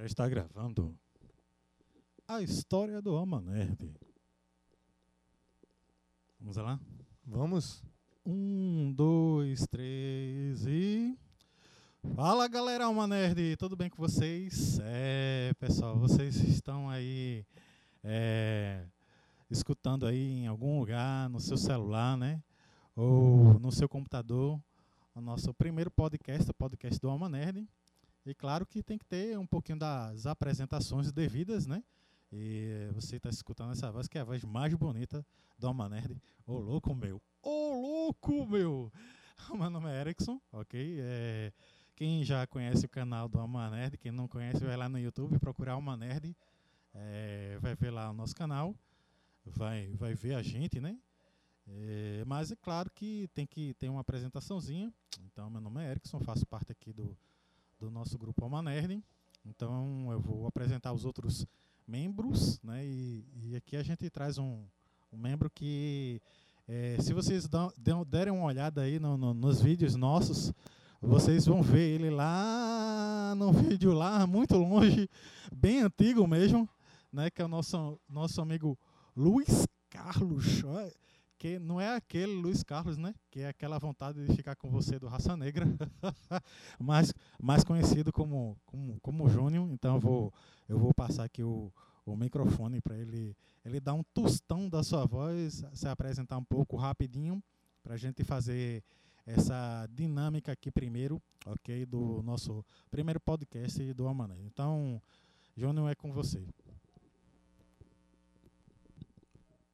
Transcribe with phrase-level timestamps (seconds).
[0.00, 0.98] Já está gravando
[2.26, 3.94] a história do Alma Nerd.
[6.40, 6.80] Vamos lá?
[7.26, 7.84] Vamos?
[8.24, 11.18] Um, dois, três e.
[12.14, 14.78] Fala galera Alma Nerd, tudo bem com vocês?
[14.84, 17.44] É, pessoal, vocês estão aí
[18.02, 18.86] é,
[19.50, 22.42] escutando aí em algum lugar, no seu celular, né?
[22.96, 24.58] Ou no seu computador,
[25.14, 27.68] o nosso primeiro podcast, o podcast do Alma Nerd.
[28.24, 31.82] E claro que tem que ter um pouquinho das apresentações devidas, né?
[32.32, 35.24] E você está escutando essa voz que é a voz mais bonita
[35.58, 36.20] do Alma Nerd.
[36.46, 37.20] Ô louco meu!
[37.42, 38.92] Ô louco meu!
[39.56, 40.98] Meu nome é Erickson, ok?
[41.00, 41.50] É,
[41.96, 45.38] quem já conhece o canal do Alma Nerd, quem não conhece, vai lá no YouTube
[45.38, 46.36] procurar Alma Nerd.
[46.92, 48.76] É, vai ver lá o nosso canal,
[49.44, 50.98] vai, vai ver a gente, né?
[51.66, 54.92] É, mas é claro que tem que ter uma apresentaçãozinha.
[55.24, 57.16] Então, meu nome é Erickson, faço parte aqui do,
[57.80, 59.02] do nosso grupo Alma Nerd.
[59.44, 61.46] Então, eu vou apresentar os outros
[61.86, 62.84] membros, né?
[62.84, 64.62] E, e aqui a gente traz um,
[65.10, 66.20] um membro que,
[66.68, 67.72] é, se vocês dão,
[68.06, 70.52] derem uma olhada aí no, no, nos vídeos nossos,
[71.00, 75.08] vocês vão ver ele lá no vídeo lá, muito longe,
[75.50, 76.68] bem antigo mesmo,
[77.10, 77.30] né?
[77.30, 78.78] Que é o nosso, nosso amigo
[79.16, 80.62] Luiz Carlos.
[81.40, 83.14] Que não é aquele Luiz Carlos, né?
[83.30, 85.64] Que é aquela vontade de ficar com você do Raça Negra,
[86.78, 89.66] mais, mais conhecido como, como, como Júnior.
[89.72, 90.34] Então eu vou,
[90.68, 91.72] eu vou passar aqui o,
[92.04, 96.76] o microfone para ele, ele dar um tostão da sua voz, se apresentar um pouco
[96.76, 97.42] rapidinho,
[97.82, 98.84] para a gente fazer
[99.24, 101.86] essa dinâmica aqui primeiro, ok?
[101.86, 104.36] Do nosso primeiro podcast do Amané.
[104.44, 105.00] Então,
[105.56, 106.44] Júnior, é com você.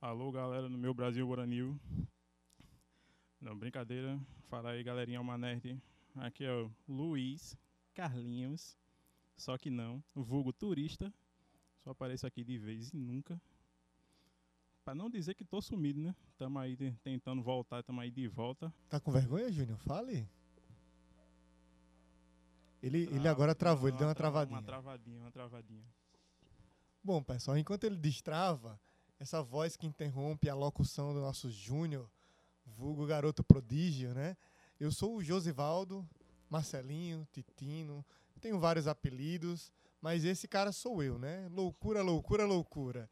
[0.07, 1.77] Alô, galera do meu Brasil Guaranil.
[3.41, 4.17] Não, brincadeira.
[4.49, 5.83] Fala aí, galerinha Alma Nerd.
[6.15, 7.59] Aqui é o Luiz
[7.93, 8.79] Carlinhos.
[9.37, 11.13] Só que não, vulgo turista.
[11.83, 13.43] Só apareço aqui de vez e nunca.
[14.85, 16.15] Pra não dizer que tô sumido, né?
[16.39, 18.73] Tamo aí tentando voltar, tamo aí de volta.
[18.89, 19.79] Tá com vergonha, Júnior?
[19.81, 20.31] Fale.
[22.81, 24.61] Ele, Trava, ele agora travou, ele deu uma travadinha.
[24.61, 25.85] Uma travadinha, uma travadinha.
[27.03, 28.81] Bom, pessoal, enquanto ele destrava,
[29.19, 32.11] essa voz que interrompe a locução do nosso Júnior,
[32.65, 34.37] vulgo garoto prodígio, né?
[34.79, 36.07] Eu sou o Josivaldo,
[36.49, 38.05] Marcelinho, Titino,
[38.41, 41.49] tenho vários apelidos, mas esse cara sou eu, né?
[41.51, 43.11] Loucura, loucura, loucura.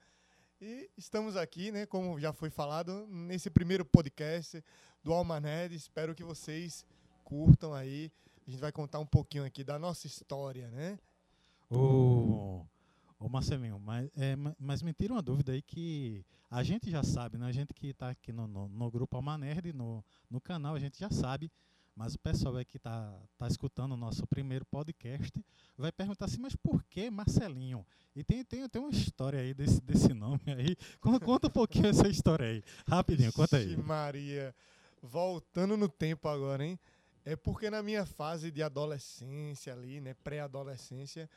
[0.60, 4.62] E estamos aqui, né, como já foi falado, nesse primeiro podcast
[5.02, 5.74] do Almaned.
[5.74, 6.86] Espero que vocês
[7.24, 8.12] curtam aí.
[8.46, 10.98] A gente vai contar um pouquinho aqui da nossa história, né?
[11.70, 12.64] Oh.
[13.18, 17.38] Ô Marcelinho, mas, é, mas me tira uma dúvida aí que a gente já sabe,
[17.38, 17.46] né?
[17.46, 20.98] A gente que está aqui no, no, no grupo Almanerd, no, no canal, a gente
[20.98, 21.50] já sabe,
[21.96, 25.32] mas o pessoal aí que está tá escutando o nosso primeiro podcast
[25.78, 27.86] vai perguntar assim, mas por que Marcelinho?
[28.16, 30.76] E tem, tem, tem uma história aí desse, desse nome aí.
[31.00, 32.64] Conta, conta um pouquinho essa história aí.
[32.86, 33.76] Rapidinho, conta aí.
[33.76, 34.54] Maria,
[35.02, 36.78] voltando no tempo agora, hein?
[37.24, 41.28] É porque na minha fase de adolescência ali, né, pré-adolescência,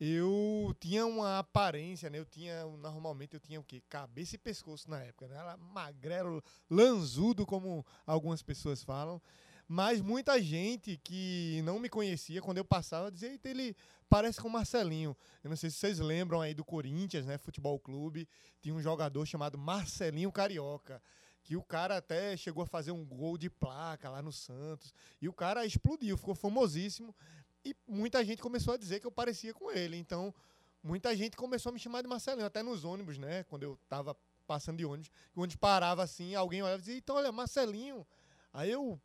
[0.00, 2.18] eu tinha uma aparência, né?
[2.18, 3.82] Eu tinha, normalmente eu tinha o quê?
[3.88, 5.36] Cabeça e pescoço na época, né?
[5.36, 9.20] Era magrelo, lanzudo, como algumas pessoas falam.
[9.66, 13.74] Mas muita gente que não me conhecia, quando eu passava, dizia, Eita, ele
[14.08, 15.16] parece com o Marcelinho.
[15.42, 17.38] Eu não sei se vocês lembram aí do Corinthians, né?
[17.38, 18.28] Futebol Clube.
[18.60, 21.00] Tinha um jogador chamado Marcelinho Carioca
[21.44, 24.94] que o cara até chegou a fazer um gol de placa lá no Santos.
[25.20, 27.14] E o cara explodiu, ficou famosíssimo.
[27.64, 29.96] E muita gente começou a dizer que eu parecia com ele.
[29.96, 30.34] Então,
[30.82, 33.44] muita gente começou a me chamar de Marcelinho, até nos ônibus, né?
[33.44, 34.16] Quando eu tava
[34.46, 38.06] passando de ônibus, onde parava assim, alguém olhava e dizia, então, olha, Marcelinho.
[38.52, 39.00] Aí eu.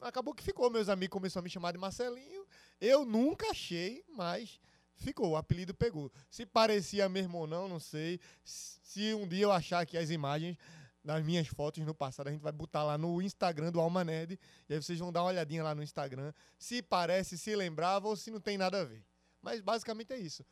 [0.00, 2.46] Acabou que ficou, meus amigos começaram a me chamar de Marcelinho.
[2.80, 4.58] Eu nunca achei, mas
[4.96, 6.10] ficou, o apelido pegou.
[6.30, 8.18] Se parecia mesmo ou não, não sei.
[8.42, 10.56] Se um dia eu achar aqui as imagens,
[11.04, 12.28] das minhas fotos no passado.
[12.28, 14.38] A gente vai botar lá no Instagram do Alma Nerd.
[14.68, 16.32] E aí vocês vão dar uma olhadinha lá no Instagram.
[16.58, 19.04] Se parece, se lembrava ou se não tem nada a ver.
[19.42, 20.44] Mas basicamente é isso.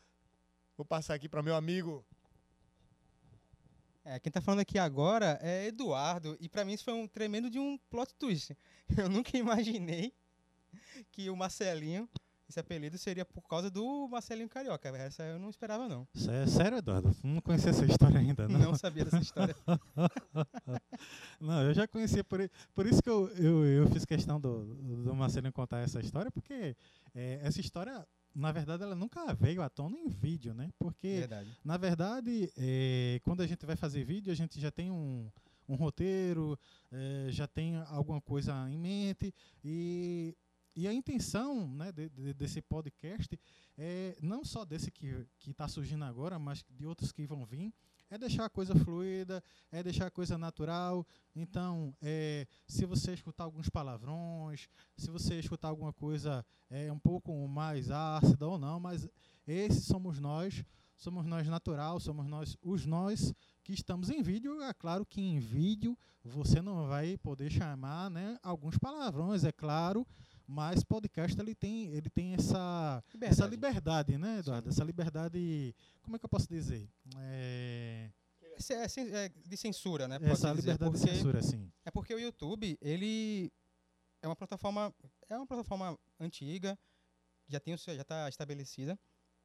[0.77, 2.05] Vou passar aqui para meu amigo.
[4.05, 6.37] É, quem tá falando aqui agora é Eduardo.
[6.41, 8.57] E para mim isso foi um tremendo de um plot twist.
[8.97, 10.15] Eu nunca imaginei
[11.13, 12.09] que o Marcelinho
[12.49, 14.89] esse apelido seria por causa do Marcelinho Carioca.
[14.97, 16.09] Essa eu não esperava, não.
[16.15, 17.15] Sério, Eduardo?
[17.23, 18.59] Não conhecia essa história ainda, não?
[18.59, 19.55] Não sabia dessa história.
[21.39, 22.25] não, eu já conhecia.
[22.25, 24.65] Por, por isso que eu, eu, eu fiz questão do,
[25.05, 26.75] do Marcelinho contar essa história, porque
[27.15, 30.71] é, essa história na verdade, ela nunca veio à tona em vídeo, né?
[30.79, 31.59] Porque, verdade.
[31.65, 35.29] na verdade, é, quando a gente vai fazer vídeo, a gente já tem um,
[35.69, 36.59] um roteiro,
[36.93, 39.35] é, já tem alguma coisa em mente
[39.65, 40.37] e
[40.81, 43.39] e a intenção né, de- de- desse podcast
[43.77, 47.73] é não só desse que está surgindo agora, mas de outros que vão vir,
[48.11, 51.07] é deixar a coisa fluida, é deixar a coisa natural.
[51.37, 57.33] Então, é, se você escutar alguns palavrões, se você escutar alguma coisa é, um pouco
[57.49, 59.09] mais ácida ou não, mas
[59.47, 60.65] esses somos nós,
[60.97, 63.33] somos nós natural, somos nós os nós
[63.63, 64.61] que estamos em vídeo.
[64.63, 70.07] É claro que em vídeo você não vai poder chamar né, alguns palavrões, é claro,
[70.49, 74.71] mas podcast ele tem, ele tem essa, essa liberdade, né, Eduardo?
[74.71, 76.89] Essa liberdade, como é que eu posso dizer?
[77.19, 78.11] É,
[78.71, 80.19] é, é de censura, né?
[80.23, 81.71] essa dizer, liberdade de censura, assim.
[81.85, 83.53] É porque o YouTube, ele
[84.23, 84.95] é uma plataforma,
[85.29, 86.79] é uma plataforma antiga,
[87.47, 88.99] já tem o seu, já está estabelecida,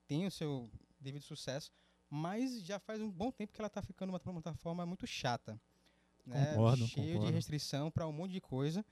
[0.07, 0.71] tem o seu
[1.01, 1.69] devido sucesso,
[2.09, 5.59] mas já faz um bom tempo que ela está ficando uma plataforma muito chata,
[6.25, 6.51] né?
[6.51, 7.35] Concordo, cheio de concordo.
[7.35, 8.85] restrição para um monte de coisa.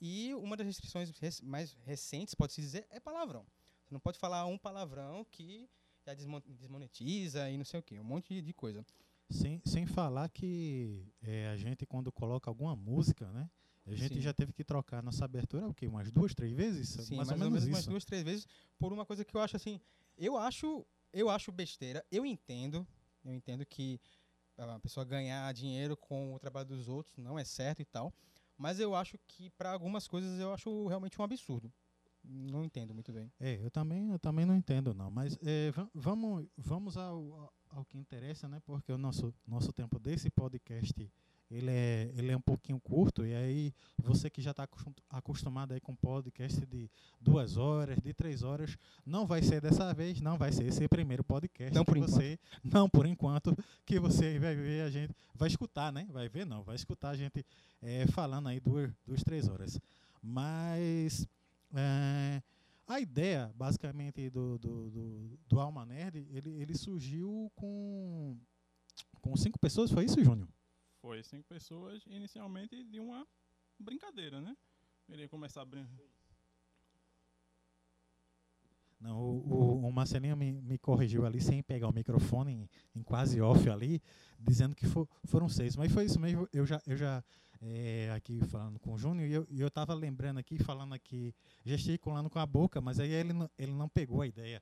[0.00, 3.44] E uma das restrições rec- mais recentes, pode-se dizer, é palavrão.
[3.84, 5.68] Você não pode falar um palavrão que
[6.06, 8.84] já desmon- desmonetiza e não sei o quê, um monte de- coisa.
[9.30, 13.50] Sem, sem falar que é, a gente, quando coloca alguma música, né?
[13.86, 14.20] A gente Sim.
[14.20, 15.86] já teve que trocar nossa abertura, o quê?
[15.86, 16.88] Umas duas, três vezes?
[16.90, 17.90] Sim, mais, mais, ou menos umas isso.
[17.90, 18.46] duas, três vezes
[18.78, 19.80] por uma coisa que eu acho assim.
[20.16, 22.04] Eu acho, eu acho besteira.
[22.10, 22.86] Eu entendo,
[23.24, 23.98] eu entendo que
[24.58, 28.12] a pessoa ganhar dinheiro com o trabalho dos outros não é certo e tal.
[28.58, 31.72] Mas eu acho que para algumas coisas eu acho realmente um absurdo.
[32.24, 33.32] Não entendo muito bem.
[33.40, 35.10] É, eu também, eu também não entendo, não.
[35.10, 38.60] Mas é, va- vamos, vamos ao- ao que interessa, né?
[38.66, 41.10] Porque o nosso, nosso tempo desse podcast
[41.50, 43.24] ele é, ele é um pouquinho curto.
[43.24, 44.68] E aí, você que já está
[45.10, 46.90] acostumado aí com podcast de
[47.20, 51.24] duas horas, de três horas, não vai ser dessa vez, não vai ser esse primeiro
[51.24, 53.56] podcast Não que por você, não por enquanto,
[53.86, 56.06] que você vai ver a gente, vai escutar, né?
[56.10, 57.44] Vai ver, não, vai escutar a gente
[57.80, 59.80] é, falando aí duas, duas, três horas.
[60.22, 61.26] Mas
[61.74, 62.42] é,
[62.86, 68.36] a ideia, basicamente, do, do, do, do Alma Nerd, ele, ele surgiu com,
[69.22, 70.48] com cinco pessoas, foi isso, Júnior?
[71.08, 73.26] Foi cinco pessoas, inicialmente de uma
[73.78, 74.54] brincadeira, né?
[75.08, 76.17] Ele ia começar a brincar.
[79.00, 83.40] Não, o, o, Marcelinho me, me corrigiu ali sem pegar o microfone em, em quase
[83.40, 84.02] off ali,
[84.40, 85.76] dizendo que fo- foram seis.
[85.76, 87.22] Mas foi isso mesmo, eu já, eu já
[87.60, 91.34] é, aqui falando com o Júnior, e eu, e eu tava lembrando aqui, falando aqui,
[91.64, 94.60] gesticulando com a boca, mas aí ele não, ele não pegou a ideia.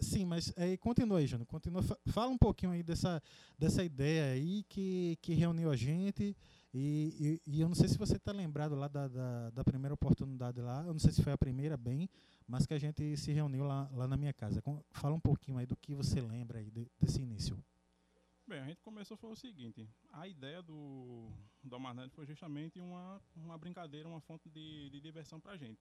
[0.00, 3.22] Sim, mas aí continua aí, Júnior, continua, fa- fala um pouquinho aí dessa,
[3.58, 6.36] dessa ideia aí que, que reuniu a gente.
[6.76, 9.94] E, e, e eu não sei se você está lembrado lá da, da, da primeira
[9.94, 12.08] oportunidade lá, eu não sei se foi a primeira bem,
[12.46, 14.62] mas que a gente se reuniu lá, lá na minha casa.
[14.90, 17.62] Fala um pouquinho aí do que você lembra aí de- desse início.
[18.46, 21.30] Bem, a gente começou foi o seguinte, a ideia do,
[21.62, 25.80] do Amarnet foi justamente uma, uma brincadeira, uma fonte de, de diversão pra gente.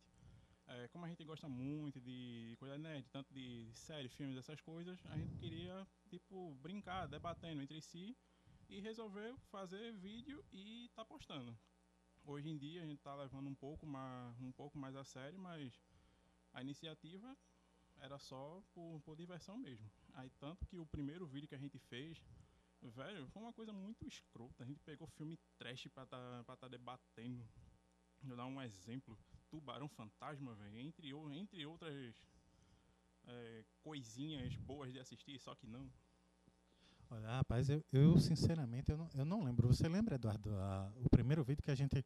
[0.65, 4.97] É, como a gente gosta muito de, coisa nerd, tanto de série, filmes, essas coisas,
[5.07, 8.15] a gente queria, tipo, brincar, debatendo entre si
[8.69, 11.53] e resolver fazer vídeo e tá postando.
[12.25, 15.37] Hoje em dia a gente tá levando um pouco mais, um pouco mais a sério,
[15.37, 15.77] mas
[16.53, 17.35] a iniciativa
[17.97, 19.89] era só por, por diversão mesmo.
[20.13, 22.21] Aí tanto que o primeiro vídeo que a gente fez
[22.89, 24.61] Velho, foi uma coisa muito escrota.
[24.63, 27.47] A gente pegou filme trash pra tá, pra tá debatendo.
[28.21, 29.17] Vou dar um exemplo.
[29.49, 30.79] Tubarão Fantasma, velho.
[30.79, 32.13] Entre, entre outras
[33.25, 35.89] é, coisinhas boas de assistir, só que não.
[37.09, 39.67] Olha, rapaz, eu, eu, sinceramente eu não, eu não lembro.
[39.67, 42.03] Você lembra, Eduardo, a- o primeiro vídeo que a gente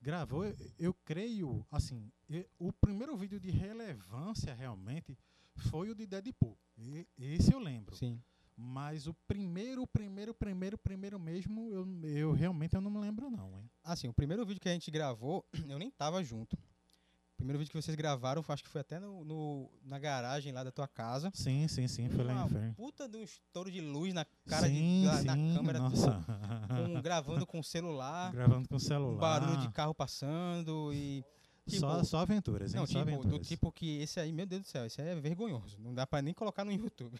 [0.00, 0.44] gravou?
[0.44, 5.16] Eu, eu creio, assim, e- o primeiro vídeo de relevância realmente
[5.56, 6.56] foi o de Deadpool.
[6.78, 7.94] E, esse eu lembro.
[7.96, 8.20] Sim.
[8.56, 13.58] Mas o primeiro, primeiro, primeiro, primeiro mesmo, eu, eu realmente eu não me lembro não,
[13.58, 13.70] hein?
[13.82, 16.54] Assim, o primeiro vídeo que a gente gravou, eu nem tava junto.
[16.56, 20.62] O primeiro vídeo que vocês gravaram, acho que foi até no, no- na garagem lá
[20.62, 21.30] da tua casa.
[21.32, 22.74] Sim, sim, sim, foi lá uma em Inferno.
[22.74, 26.20] puta de um estouro de luz na cara sim, de, na, na sim, câmera, nossa.
[27.10, 29.18] gravando com o celular, Gravando com um celular.
[29.40, 31.24] barulho de carro passando e.
[31.66, 32.80] só, tipo- só aventuras, hein?
[32.80, 33.48] Não, só tipo, do aventuras.
[33.48, 35.76] tipo que esse aí, meu Deus do céu, esse aí é vergonhoso.
[35.80, 37.18] Não dá pra nem colocar no YouTube.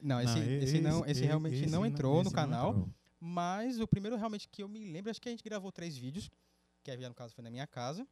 [0.00, 2.70] não, esse, esse, não, esse, realmente esse não entrou no esse não canal.
[2.70, 2.88] entrou.
[3.20, 6.30] Mas o primeiro realmente que eu me lembro, acho que a gente gravou três vídeos,
[6.84, 8.06] que no caso foi na minha casa.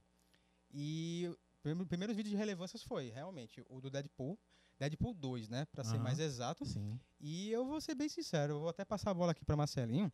[0.72, 4.36] E o prime- primeiros vídeos de relevância foi realmente o do Deadpool,
[4.78, 6.04] Deadpool 2, né, Pra ser Aham.
[6.04, 6.64] mais exato.
[6.64, 6.98] Sim.
[7.20, 10.12] E eu vou ser bem sincero, eu vou até passar a bola aqui pra Marcelinho,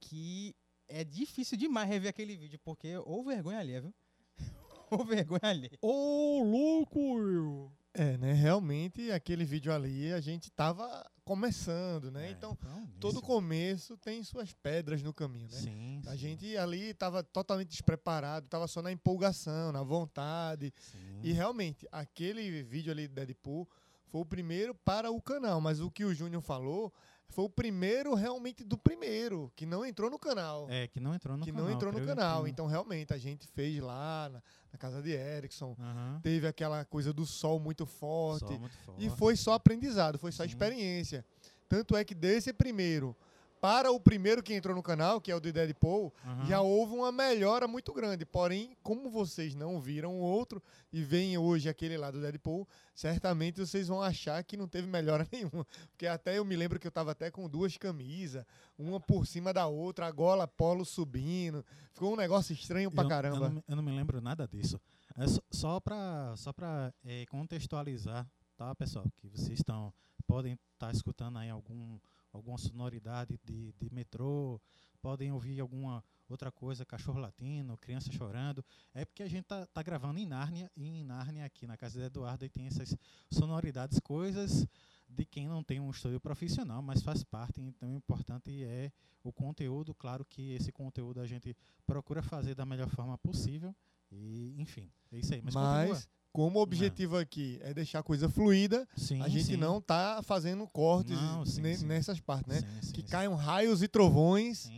[0.00, 0.54] que
[0.88, 3.94] é difícil demais rever aquele vídeo, porque ou vergonha alheia, viu?
[4.90, 5.78] ou vergonha alheia.
[5.80, 7.72] Ô, louco!
[7.92, 8.32] É, né?
[8.32, 12.28] Realmente, aquele vídeo ali, a gente tava começando, né?
[12.28, 15.58] É, então, foi um todo começo tem suas pedras no caminho, né?
[15.58, 20.72] Sim, A sim, gente ali tava totalmente despreparado, tava só na empolgação, na vontade.
[20.78, 21.20] sim.
[21.22, 23.68] E realmente, aquele vídeo ali do Deadpool
[24.06, 26.92] foi o primeiro para o canal, mas o que o Júnior falou
[27.34, 30.66] foi o primeiro realmente do primeiro, que não entrou no canal.
[30.70, 31.66] É, que não entrou no que canal.
[31.66, 32.44] não entrou no canal.
[32.44, 35.76] que- Então, realmente, a gente fez lá na, na casa de Erickson.
[35.78, 36.20] Aham.
[36.22, 38.46] Teve aquela coisa do sol muito forte.
[38.46, 39.18] Sol muito E forte.
[39.18, 40.48] foi só aprendizado, foi só Sim.
[40.50, 41.24] experiência.
[41.68, 43.16] Tanto é que desse primeiro
[43.64, 46.44] para o primeiro que entrou no canal, que é o de Deadpool, Aham.
[46.44, 48.26] já houve uma melhora muito grande.
[48.26, 53.58] Porém, como vocês não viram o outro e veem hoje aquele lá do Deadpool, certamente
[53.58, 55.66] vocês vão achar que não teve melhora nenhuma.
[55.90, 58.44] Porque até eu me lembro que eu tava até com duas camisas,
[58.78, 61.64] uma por cima da outra, a gola polo subindo.
[61.94, 63.36] Ficou um negócio estranho pra eu, caramba.
[63.36, 64.78] Eu não, me- eu não me lembro nada disso.
[65.16, 68.26] É só, só para só pra, eh, contextualizar,
[68.58, 69.06] tá, pessoal?
[69.16, 69.90] Que vocês estão
[70.26, 71.98] podem estar escutando aí algum,
[72.34, 74.60] alguma sonoridade de, de metrô,
[75.00, 78.64] podem ouvir alguma outra coisa, cachorro latindo, criança chorando.
[78.92, 81.98] É porque a gente tá, tá gravando em Nárnia, e em Nárnia, aqui na casa
[81.98, 82.96] do Eduardo, e tem essas
[83.30, 84.66] sonoridades, coisas
[85.08, 87.60] de quem não tem um estúdio profissional, mas faz parte.
[87.60, 88.90] Então, o importante é
[89.22, 89.94] o conteúdo.
[89.94, 93.74] Claro que esse conteúdo a gente procura fazer da melhor forma possível.
[94.10, 95.42] E, enfim, é isso aí.
[95.42, 96.08] Mas, Mas.
[96.34, 99.56] Como o objetivo aqui é deixar a coisa fluida, Sim, a gente sim.
[99.56, 101.86] não tá fazendo cortes Não, sim, ne- sim.
[101.86, 102.60] nessas partes, né?
[102.92, 104.68] Que caiam raios e trovões,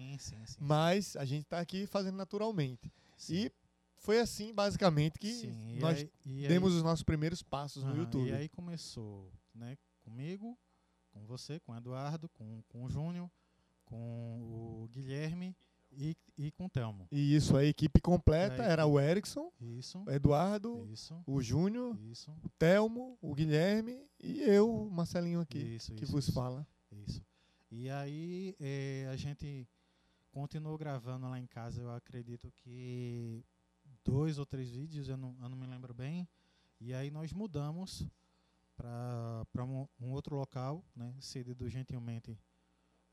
[0.61, 2.93] mas a gente tá aqui fazendo naturalmente.
[3.17, 3.35] Sim.
[3.47, 3.53] E
[3.97, 5.47] foi assim, basicamente, que
[5.81, 8.29] nós aí- e aí- demos os nossos primeiros passos no Aham, YouTube.
[8.29, 10.59] E aí começou, né, comigo,
[11.11, 13.31] com você, com o Eduardo, com, com o Júnior,
[13.87, 13.97] com
[14.43, 15.57] o Guilherme
[15.97, 17.09] e, e com o Telmo.
[17.11, 21.99] E isso, a equipe completa Aí, era o Erickson, Isso, o Eduardo, isso, o Júnior,
[22.01, 26.67] isso, o Telmo, o Guilherme e eu, o Marcelinho aqui, isso, que isso, vos fala.
[26.93, 27.25] Isso.
[27.71, 29.69] E aí eh, a gente
[30.31, 33.45] continuou gravando lá em casa, eu acredito que
[34.05, 36.29] dois ou três vídeos, eu não, eu não me lembro bem.
[36.81, 38.07] E aí nós mudamos
[38.77, 42.39] para um, um outro local, né, cedido gentilmente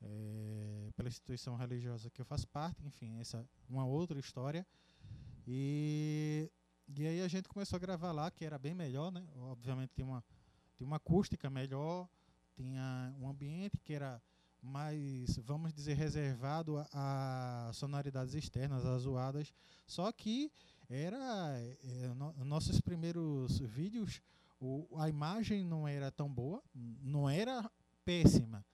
[0.04, 4.66] eh, pela instituição religiosa que eu faço parte, enfim, essa é uma outra história.
[5.46, 6.50] E,
[6.96, 9.26] e aí a gente começou a gravar lá, que era bem melhor, né?
[9.36, 10.24] Obviamente tinha uma,
[10.76, 12.08] tinha uma acústica melhor,
[12.56, 14.20] tinha um ambiente que era
[14.62, 19.52] mais, vamos dizer, reservado a, a sonoridades externas, as zoadas.
[19.86, 20.50] Só que
[20.88, 24.22] era eh, no- nossos primeiros vídeos,
[24.60, 27.70] o, a imagem não era tão boa, não era
[28.04, 28.64] péssima,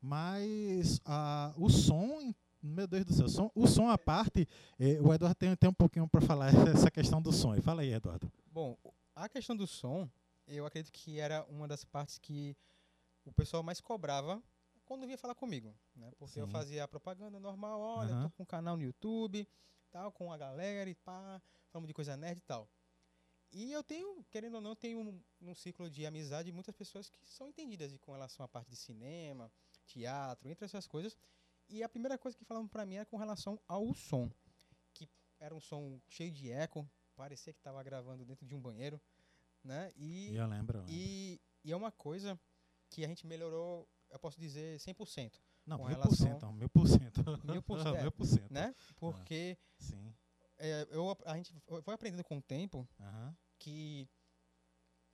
[0.00, 4.46] mas a, o som, meu Deus do céu, som- o som à parte,
[4.78, 6.48] eh, o Eduardo tem, tem um pouquinho para falar
[6.88, 7.60] essa questão do som.
[7.62, 8.30] Fala aí, Eduardo.
[8.46, 8.76] Bom,
[9.14, 10.08] a questão do som,
[10.46, 12.56] eu acredito que era uma das partes que
[13.24, 14.42] o pessoal mais cobrava
[14.84, 16.10] quando vinha falar comigo, né?
[16.18, 16.52] Porque eu Sim.
[16.52, 18.22] fazia a propaganda normal, olha, Aham.
[18.22, 19.46] tô com um canal no YouTube,
[19.90, 22.68] tal, com a galera e pá, falamos de coisa nerd e tal.
[23.52, 27.18] E eu tenho, querendo ou não, tenho um, um ciclo de amizade muitas pessoas que
[27.30, 29.50] são entendidas com relação à parte de cinema,
[29.88, 31.16] teatro, entre essas coisas.
[31.68, 34.30] E a primeira coisa que falavam pra mim era com relação ao som,
[34.94, 39.00] que era um som cheio de eco, parecia que estava gravando dentro de um banheiro,
[39.62, 39.92] né?
[39.96, 40.78] E, eu lembro.
[40.78, 40.84] eu lembro.
[40.88, 42.38] e, e é uma coisa
[42.88, 47.22] que a gente melhorou, eu posso dizer 100%, Não, mil por cento, mil por cento.
[47.44, 48.02] Mil por cento, é.
[48.02, 48.50] Mil por cento.
[48.50, 48.74] né?
[48.98, 50.14] Porque Sim.
[50.56, 51.52] é, eu, a gente
[51.82, 53.36] foi aprendendo com o tempo Aham.
[53.58, 54.08] que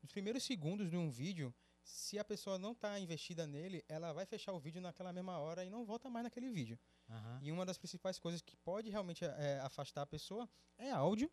[0.00, 1.52] nos primeiros segundos de um vídeo,
[1.85, 5.64] se a pessoa não está investida nele, ela vai fechar o vídeo naquela mesma hora
[5.64, 6.79] e não volta mais naquele vídeo.
[7.09, 7.38] Aham.
[7.43, 10.49] E uma das principais coisas que pode realmente é, afastar a pessoa
[10.79, 11.31] é áudio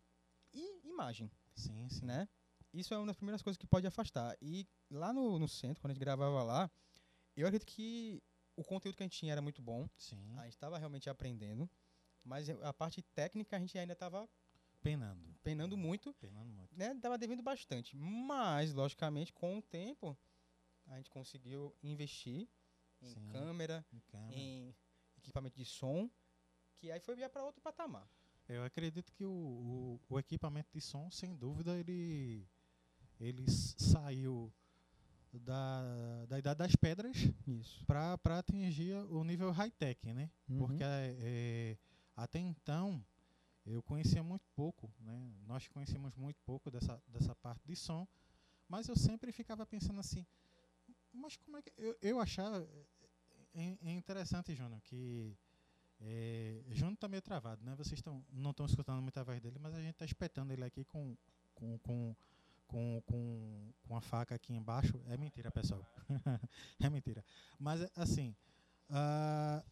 [0.52, 2.04] e imagem, Sim, sim.
[2.04, 2.28] né?
[2.72, 4.36] Isso é uma das primeiras coisas que pode afastar.
[4.40, 6.70] E lá no, no centro, quando a gente gravava lá,
[7.36, 8.22] eu acredito que
[8.56, 9.88] o conteúdo que a gente tinha era muito bom.
[9.96, 10.38] Sim.
[10.38, 11.68] A gente estava realmente aprendendo,
[12.22, 14.28] mas a parte técnica a gente ainda estava
[14.82, 15.34] Penando.
[15.44, 16.76] penando muito, Penando muito.
[16.76, 16.94] né?
[17.00, 17.96] Tava devendo bastante.
[17.96, 20.18] Mas, logicamente, com o tempo,
[20.86, 22.48] a gente conseguiu investir
[23.00, 23.28] em Sim.
[23.32, 24.38] câmera, Em câmera.
[24.38, 24.74] em
[25.16, 26.10] equipamento de som,
[26.76, 28.08] que aí foi já para outro patamar.
[28.48, 32.46] Eu acredito que o, o, o equipamento de som, sem dúvida, ele,
[33.20, 34.52] ele saiu
[35.32, 37.16] da, da idade das pedras
[37.86, 40.30] para atingir o nível high-tech, né?
[40.58, 41.78] Porque é,
[42.16, 43.04] até então
[43.64, 45.32] eu conhecia muito pouco, né?
[45.46, 48.06] Nós conhecíamos muito pouco dessa, dessa parte de som,
[48.68, 50.26] mas eu sempre ficava pensando assim,
[51.12, 52.66] mas como é que eu, eu achava
[53.54, 55.36] é, é interessante, Júnior, que
[56.00, 57.74] é, Júnior está meio travado, né?
[57.76, 60.84] Vocês tão, não estão escutando muita voz dele, mas a gente está espetando ele aqui
[60.84, 61.16] com,
[61.54, 62.16] com, com,
[62.66, 65.00] com, com, com a faca aqui embaixo.
[65.06, 65.86] É mentira, pessoal.
[66.80, 67.24] é mentira.
[67.58, 68.34] Mas, assim,
[68.88, 69.62] ah,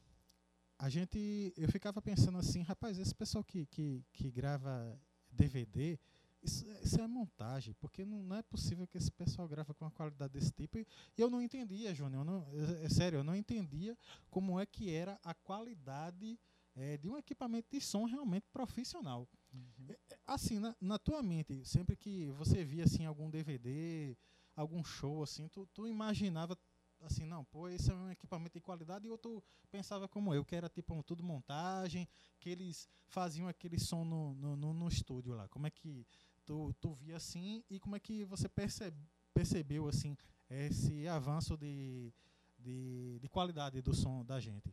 [0.78, 1.52] a gente.
[1.56, 4.98] Eu ficava pensando assim, rapaz, esse pessoal que, que, que grava
[5.32, 5.98] DVD.
[6.42, 9.90] Isso, isso é montagem, porque não, não é possível que esse pessoal grava com uma
[9.90, 10.78] qualidade desse tipo.
[10.78, 10.86] E
[11.18, 12.24] eu não entendia, Júnior.
[12.24, 13.96] não- É, é sério, eu não entendia
[14.30, 16.38] como é que era a qualidade
[16.74, 19.28] é, de um equipamento de som realmente profissional.
[19.88, 24.16] É, é, Assim, na, na tua mente, sempre que você via assim algum DVD,
[24.56, 26.56] algum show assim, tu, tu imaginava
[27.02, 30.54] assim, não, pô, esse é um equipamento de qualidade e outro pensava como eu, que
[30.54, 32.06] era tipo um, tudo montagem,
[32.38, 35.48] que eles faziam aquele som no, no, no, no estúdio lá.
[35.48, 36.06] Como é que
[36.50, 38.98] tu, tu via assim e como é que você percebe,
[39.32, 40.16] percebeu assim
[40.50, 42.12] esse avanço de,
[42.58, 44.68] de, de qualidade do som da gente?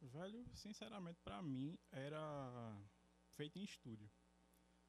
[0.00, 2.80] Velho, sinceramente, pra mim, era
[3.30, 4.08] feito em estúdio.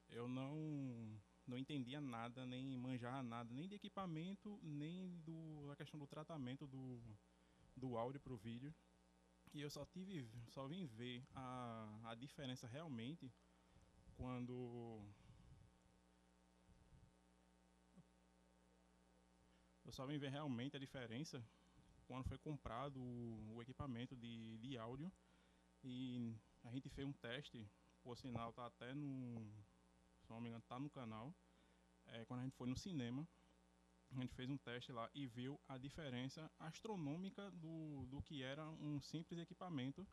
[0.09, 5.99] Eu não não entendia nada, nem manjava nada, nem de equipamento, nem do, da questão
[5.99, 7.01] do tratamento do,
[7.75, 8.71] do áudio pro vídeo.
[9.53, 13.33] E eu só tive, só vim ver a, a diferença realmente
[14.15, 15.01] quando
[19.91, 21.43] eu só vim ver realmente a diferença
[22.07, 25.11] quando foi comprado o, o equipamento de, de áudio.
[25.83, 26.33] E
[26.63, 27.69] a gente fez um teste,
[28.01, 29.51] por sinal tá até no,
[30.21, 31.35] se não me engano, tá no canal,
[32.05, 33.27] é, quando a gente foi no cinema,
[34.11, 38.65] a gente fez um teste lá e viu a diferença astronômica do, do que era
[38.69, 40.07] um simples equipamento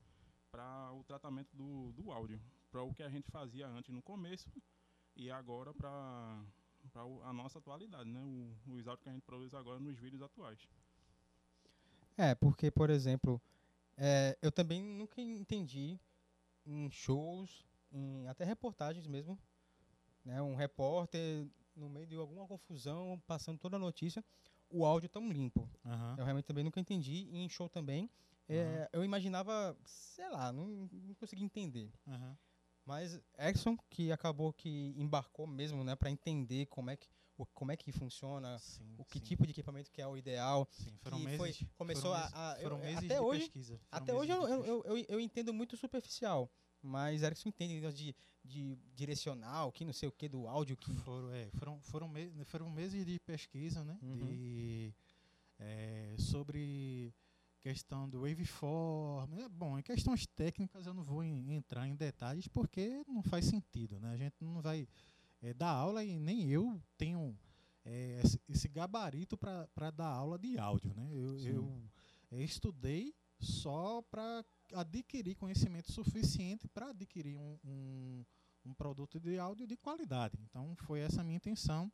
[0.50, 4.50] para o tratamento do, do áudio, para o que a gente fazia antes no começo
[5.14, 6.44] e agora para
[6.94, 8.20] a nossa atualidade, né?
[8.20, 10.68] O, os áudios que a gente produz agora nos vídeos atuais.
[12.16, 13.40] É, porque, por exemplo,
[13.96, 15.98] é, eu também nunca entendi
[16.66, 19.38] em shows, em até reportagens mesmo,
[20.24, 24.24] né, um repórter no meio de alguma confusão, passando toda a notícia,
[24.68, 25.68] o áudio tão limpo.
[25.84, 26.16] Aham.
[26.18, 27.28] Eu realmente também nunca entendi.
[27.30, 28.10] E em show também,
[28.48, 31.92] é, eu imaginava, sei lá, não, não consegui entender.
[32.06, 32.36] aham.
[32.88, 37.70] Mas Erickson, que acabou que embarcou mesmo, né, para entender como é que o, como
[37.70, 40.66] é que funciona, Sim, o que sim, tipo de equipamento que é o ideal.
[40.72, 40.96] sim.
[41.02, 43.80] Foram meses, foi- começou foram a- a- eu- foram meses até de hoje- pesquisa.
[43.92, 46.50] Até hoje eu, eu, eu, eu- eu entendo muito superficial,
[46.82, 51.30] mas Erickson entende de, de direcional, que não sei o que do áudio, que Foram,
[51.30, 53.98] é, foram, foram, me- foram meses de pesquisa, né?
[54.02, 54.16] Uhum.
[54.16, 54.94] De,
[55.60, 57.12] é, sobre
[57.60, 59.32] questão do waveform.
[59.34, 63.44] É, bom, em questões técnicas eu não vou em- entrar em detalhes porque não faz
[63.46, 64.10] sentido, né?
[64.12, 64.88] A gente não vai
[65.42, 67.36] é, dar aula e nem eu tenho
[67.84, 71.08] é, esse- gabarito para dar aula de áudio, né?
[71.12, 71.82] Eu, eu,
[72.30, 74.44] é, estudei só para
[74.74, 78.24] adquirir conhecimento suficiente para adquirir um, um,
[78.66, 80.36] um produto de áudio de qualidade.
[80.42, 81.90] Então foi essa a minha intenção.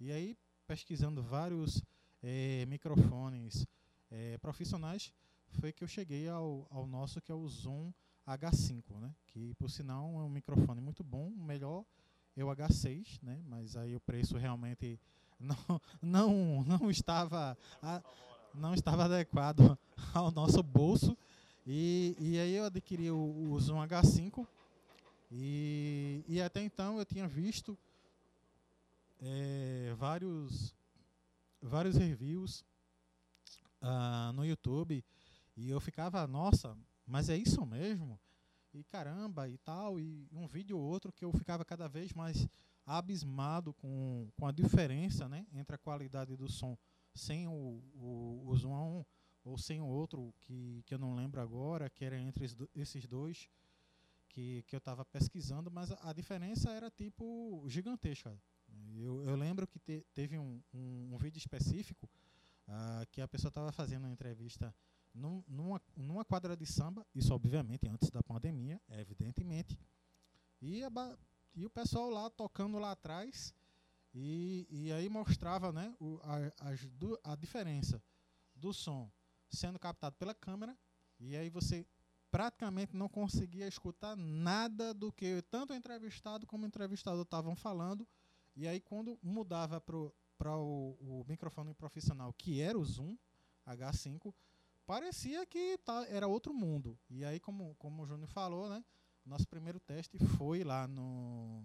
[0.00, 1.82] E aí, pesquisando vários
[2.22, 3.66] eh, microfones
[4.10, 5.12] eh, profissionais,
[5.60, 7.92] foi que eu cheguei ao, ao nosso, que é o Zoom
[8.26, 9.14] H5, né?
[9.26, 11.84] Que por sinal é um microfone muito bom, melhor
[12.36, 13.42] é o H6, né?
[13.46, 15.00] Mas aí o preço realmente
[15.40, 15.56] não,
[16.00, 18.02] não, não estava a-
[18.54, 19.78] não estava adequado
[20.14, 21.16] ao nosso bolso.
[21.66, 24.46] E, e aí eu adquiri o, o Zoom H5
[25.30, 27.76] e, e até então eu tinha visto
[29.20, 30.74] eh, vários,
[31.60, 32.64] vários reviews
[33.80, 35.04] ah, no YouTube
[35.56, 38.18] e eu ficava, nossa, mas é isso mesmo?
[38.72, 42.46] E caramba, e tal, e um vídeo ou outro que eu ficava cada vez mais
[42.86, 46.76] abismado com, com a diferença né, entre a qualidade do som
[47.14, 49.04] sem o, o, o Zoom 1
[49.44, 53.48] ou sem o outro que, que eu não lembro agora, que era entre esses dois
[54.28, 58.38] que, que eu estava pesquisando, mas a, a diferença era tipo gigantesca.
[58.96, 62.08] Eu, eu lembro que te- teve um, um, um vídeo específico
[62.68, 64.74] ah, que a pessoa estava fazendo uma entrevista
[65.14, 69.78] num- numa, numa quadra de samba, isso obviamente antes da pandemia, evidentemente,
[70.60, 70.90] e, a
[71.54, 73.54] e o pessoal lá tocando lá atrás,
[74.14, 78.02] e, e aí mostrava né, o, a, du- a diferença
[78.54, 79.10] do som
[79.50, 80.76] sendo captado pela câmera,
[81.18, 81.86] e aí você
[82.30, 88.06] praticamente não conseguia escutar nada do que tanto o entrevistado como o entrevistador estavam falando.
[88.54, 89.96] E aí quando mudava para
[90.46, 93.16] o, o microfone profissional, que era o Zoom
[93.66, 94.32] H5,
[94.86, 96.98] parecia que tá, era outro mundo.
[97.10, 98.84] E aí, como, como o Júnior falou, né?
[99.24, 101.62] Nosso primeiro teste foi lá no,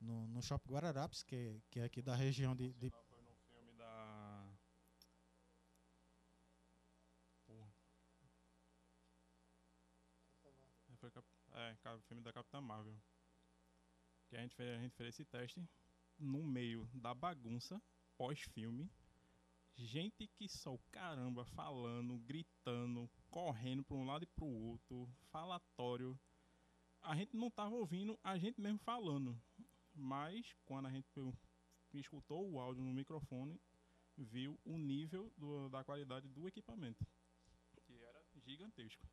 [0.00, 3.72] no, no Shopping Guararapes, que, que é aqui da região de, de foi no filme
[3.72, 4.46] da.
[7.46, 7.56] Foi
[11.52, 12.94] É, o filme da Capitã Marvel.
[14.28, 15.66] Que a gente fez, a gente fez esse teste
[16.18, 17.80] no meio da bagunça
[18.20, 18.92] pós-filme,
[19.78, 26.20] gente que só caramba falando, gritando, correndo para um lado e para o outro, falatório.
[27.00, 29.40] A gente não tava ouvindo a gente mesmo falando,
[29.94, 31.08] mas quando a gente
[31.94, 33.58] escutou o áudio no microfone,
[34.18, 37.06] viu o nível do, da qualidade do equipamento,
[37.86, 39.08] que era gigantesco.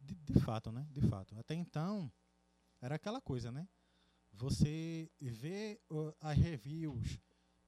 [0.00, 0.88] De, de fato, né?
[0.90, 1.38] De fato.
[1.38, 2.10] Até então,
[2.80, 3.68] era aquela coisa, né?
[4.32, 7.20] Você vê ó, as reviews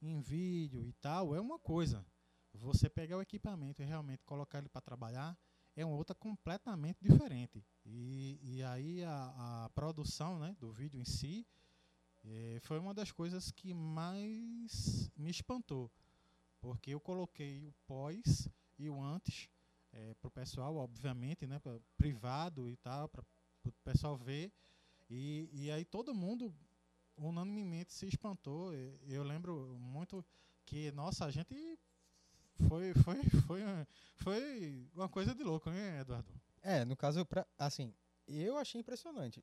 [0.02, 2.04] em vídeo e tal, é uma coisa.
[2.54, 5.38] Você pegar o equipamento e realmente colocar ele para trabalhar
[5.74, 7.64] é uma outra completamente diferente.
[7.86, 11.46] E, e aí a, a produção né, do vídeo em si
[12.24, 15.90] eh, foi uma das coisas que mais me espantou.
[16.60, 19.48] Porque eu coloquei o pós e o antes
[20.20, 21.60] para o pessoal, obviamente, né,
[21.98, 23.22] privado e tal, para
[23.64, 24.50] o pessoal ver.
[25.10, 26.54] E, e aí todo mundo
[27.16, 28.72] unanimemente se espantou.
[29.07, 30.25] Eu lembro muito
[30.64, 31.79] que, nossa, a gente
[32.68, 36.33] foi, foi, foi, uma- foi uma coisa de louco, né, Eduardo?
[36.62, 37.94] É, no caso, pra, assim,
[38.27, 39.42] eu achei impressionante.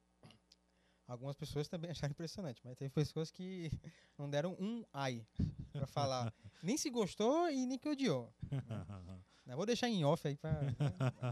[1.07, 3.69] Algumas pessoas também acharam impressionante, mas teve pessoas que
[4.17, 5.25] não deram um ai
[5.73, 6.33] pra falar.
[6.63, 8.33] nem se gostou e nem que odiou.
[9.47, 10.61] Eu vou deixar em off aí para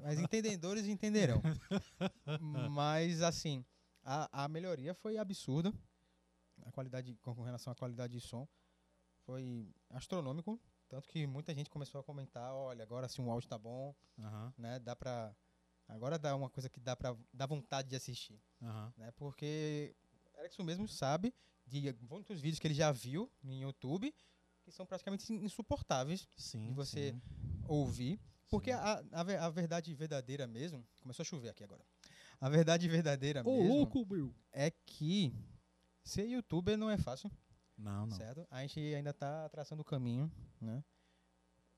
[0.01, 1.39] mas entendedores entenderão.
[2.71, 3.63] Mas assim,
[4.03, 5.71] a, a melhoria foi absurda.
[6.67, 8.47] A qualidade com relação à qualidade de som
[9.25, 13.57] foi astronômico, tanto que muita gente começou a comentar, olha, agora sim o áudio tá
[13.57, 14.79] bom, Aham, né?
[14.79, 15.35] Dá pra
[15.87, 18.93] agora dá uma coisa que dá para dá vontade de assistir, aham.
[18.97, 19.11] né?
[19.11, 19.95] Porque
[20.37, 21.33] Erickson mesmo sabe
[21.65, 24.13] de muitos vídeos que ele já viu no YouTube
[24.67, 26.69] que são praticamente insuportáveis Sim.
[26.69, 27.21] E você sim,
[27.69, 28.19] ouvir.
[28.49, 30.85] Porque a, a, a verdade verdadeira mesmo.
[31.01, 31.83] Começou a chover aqui agora.
[32.39, 34.05] A verdade verdadeira Ô, mesmo louco,
[34.51, 35.33] é que
[36.07, 37.29] ser youtuber não é fácil,
[37.77, 38.15] Não, não.
[38.15, 38.45] certo?
[38.49, 40.83] A gente ainda tá traçando o caminho, né?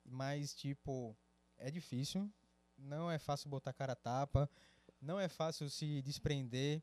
[0.06, 1.16] Mas, tipo,
[1.58, 2.32] é difícil.
[2.78, 4.50] Não é fácil botar cara a tapa.
[5.02, 6.82] Não é fácil se desprender.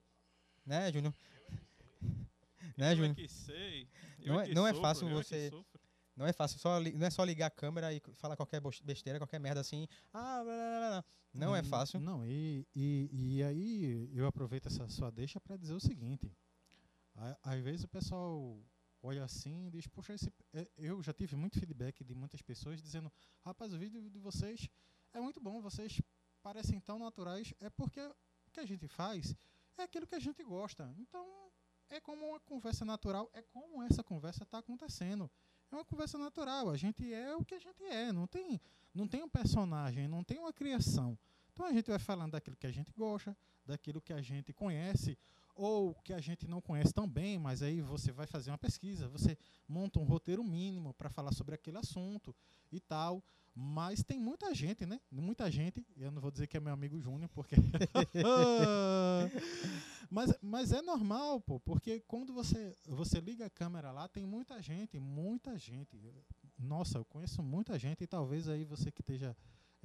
[0.65, 1.15] Né, Júnior?
[2.77, 3.15] né, eu é Júnior?
[3.15, 3.89] que sei.
[4.21, 5.81] eu Não é- que não é sofro, fácil eu é que você- sofro.
[6.17, 9.19] Não é fácil, só li- não é só ligar a câmera e falar qualquer besteira,
[9.19, 9.87] qualquer merda assim.
[10.15, 11.05] Ah, blá, blá, blá, blá.
[11.35, 12.01] Não é Hum, fácil.
[12.01, 16.33] Não, e, e, e aí eu aproveito essa sua deixa para dizer o seguinte.
[17.43, 18.59] Às vezes o pessoal
[19.03, 22.83] olha assim e diz, poxa, esse, é, eu já tive muito feedback de muitas pessoas
[22.83, 24.69] dizendo, rapaz, o vídeo de vocês
[25.13, 26.01] é muito bom, vocês
[26.43, 29.35] parecem tão naturais, é porque o que a gente faz
[29.79, 30.95] é aquilo que a gente gosta.
[30.99, 31.27] Então,
[31.89, 35.31] é como uma conversa natural, é como essa conversa está acontecendo.
[35.71, 38.61] É uma conversa natural, a gente é o que a gente é, não tem,
[38.95, 41.19] não tem um personagem, não tem uma criação.
[41.57, 45.17] Então a gente vai falando daquilo que a gente gosta, daquilo que a gente conhece,
[45.55, 49.09] ou que a gente não conhece tão bem, mas aí você vai fazer uma pesquisa,
[49.09, 52.37] você monta um roteiro mínimo para falar sobre aquele assunto
[52.71, 53.25] e tal.
[53.55, 55.01] Mas tem muita gente, né?
[55.11, 57.57] Muita gente, eu não vou dizer que é meu amigo Júnior, porque.
[60.11, 64.61] mas, mas é normal, pô, porque quando você, você liga a câmera lá, tem muita
[64.61, 65.99] gente, muita gente.
[66.59, 69.35] Nossa, eu conheço muita gente e talvez aí você que esteja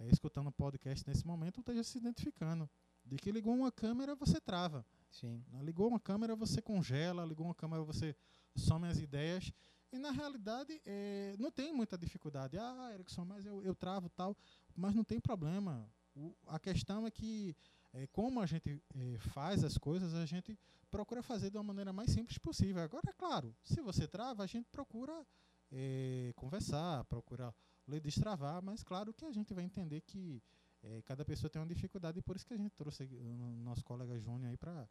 [0.01, 2.69] é, escutando o podcast nesse momento esteja se identificando.
[3.05, 4.85] De que ligou uma câmera, você trava.
[5.09, 5.43] Sim.
[5.51, 5.61] né?
[5.63, 8.15] Ligou uma câmera, você congela, ligou uma câmera, você
[8.55, 9.51] some as ideias.
[9.91, 12.57] E na realidade, eh, não tem muita dificuldade.
[12.57, 14.35] Ah, Erickson, mas eu, eu travo tal.
[14.75, 15.89] Mas não tem problema.
[16.15, 17.55] O- a questão é que,
[17.93, 20.57] eh, como a gente eh, faz as coisas, a gente
[20.89, 22.81] procura fazer de uma maneira mais simples possível.
[22.81, 25.25] Agora, é claro, se você trava, a gente procura
[25.71, 27.53] eh, conversar, procura
[27.91, 30.41] lhe destravar, mas claro que a gente vai entender que
[30.83, 33.83] eh, cada pessoa tem uma dificuldade e por isso que a gente trouxe o nosso
[33.83, 34.87] colega Júnior aí para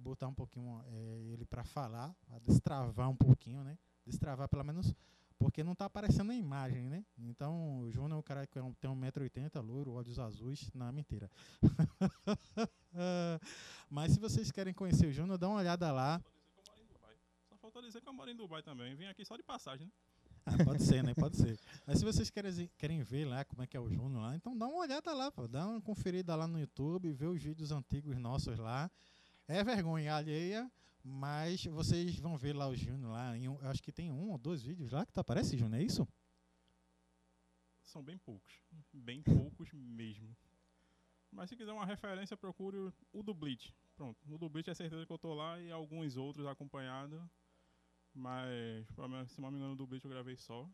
[0.00, 3.78] botar um pouquinho eh, ele para falar, pra destravar um pouquinho, né?
[4.06, 4.94] Destravar pelo menos
[5.38, 7.04] porque não está aparecendo a imagem, né?
[7.16, 10.70] Então, o Júnior é um cara que é tem 1,80m, louro, olhos azuis.
[10.74, 11.30] Não, mentira.
[13.88, 16.20] Mas se vocês querem conhecer o Júnior, dá uma olhada lá.
[17.48, 18.96] Só falta dizer que eu moro em Dubai também.
[18.96, 19.92] Vim aqui só de passagem, né?
[20.48, 21.14] Ah, pode ser, né?
[21.14, 21.58] Pode ser.
[21.86, 24.56] Mas se vocês querem, querem ver lá como é que é o Júnior lá, então
[24.56, 25.46] dá uma olhada lá, pô.
[25.46, 28.90] Dá uma conferida lá no YouTube, vê os vídeos antigos nossos lá.
[29.46, 30.70] É vergonha alheia,
[31.04, 33.36] mas vocês vão ver lá o Júnior lá.
[33.36, 36.06] em acho que tem um ou dois vídeos lá que tá, aparece, Júnior, é isso?
[37.84, 38.52] São bem poucos.
[38.92, 40.36] Bem poucos mesmo.
[41.30, 42.76] Mas se quiser uma referência, procure
[43.12, 43.74] o- do Bleach.
[43.96, 47.20] Pronto, o do Bleach é certeza que eu tô lá e alguns outros acompanhados.
[48.14, 48.86] Mas,
[49.30, 50.68] se não me engano, do Bleach eu gravei só.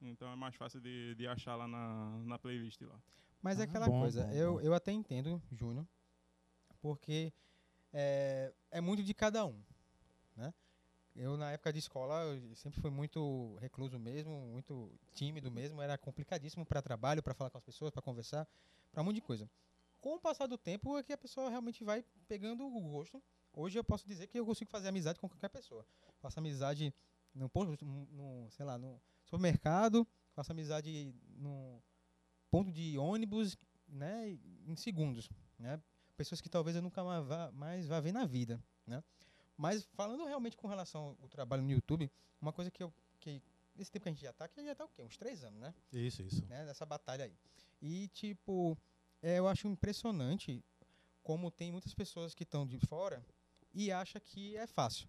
[0.00, 3.00] Então é mais fácil de, de achar lá na, na playlist lá.
[3.40, 4.60] Mas é Ah, aquela bom, coisa, bom, eu, bom.
[4.60, 5.86] eu até entendo, Júnior,
[6.80, 7.32] porque
[7.92, 9.62] é, é muito de cada um,
[10.36, 10.52] né?
[11.14, 15.80] Eu, na época de escola, eu sempre fui muito recluso mesmo, muito tímido mesmo.
[15.80, 18.48] Era complicadíssimo para trabalho, para falar com as pessoas, para conversar,
[18.90, 19.48] para um monte de coisa.
[20.00, 23.22] Com o passar do tempo, é que a pessoa realmente vai pegando o gosto.
[23.52, 25.86] Hoje eu posso dizer que eu consigo fazer amizade com qualquer pessoa.
[26.24, 26.94] Faço amizade
[27.34, 31.82] no, posto- no sei lá, no supermercado, faço amizade no
[32.50, 34.30] ponto de ônibus, né,
[34.66, 35.78] em segundos, né?
[36.16, 39.04] Pessoas que talvez eu nunca mais vá, mais vá ver na vida, né?
[39.54, 42.10] Mas falando realmente com relação ao trabalho no YouTube,
[42.40, 43.42] uma coisa que eu que
[43.76, 45.02] nesse tempo que a gente já tá, que já tá o quê?
[45.02, 45.74] Uns três anos, né?
[45.92, 46.46] Isso, isso.
[46.46, 47.36] né, nessa batalha aí.
[47.82, 48.78] E, tipo,
[49.20, 50.64] é, eu acho impressionante
[51.22, 53.22] como tem muitas pessoas que estão de fora
[53.74, 55.06] e acha que é fácil,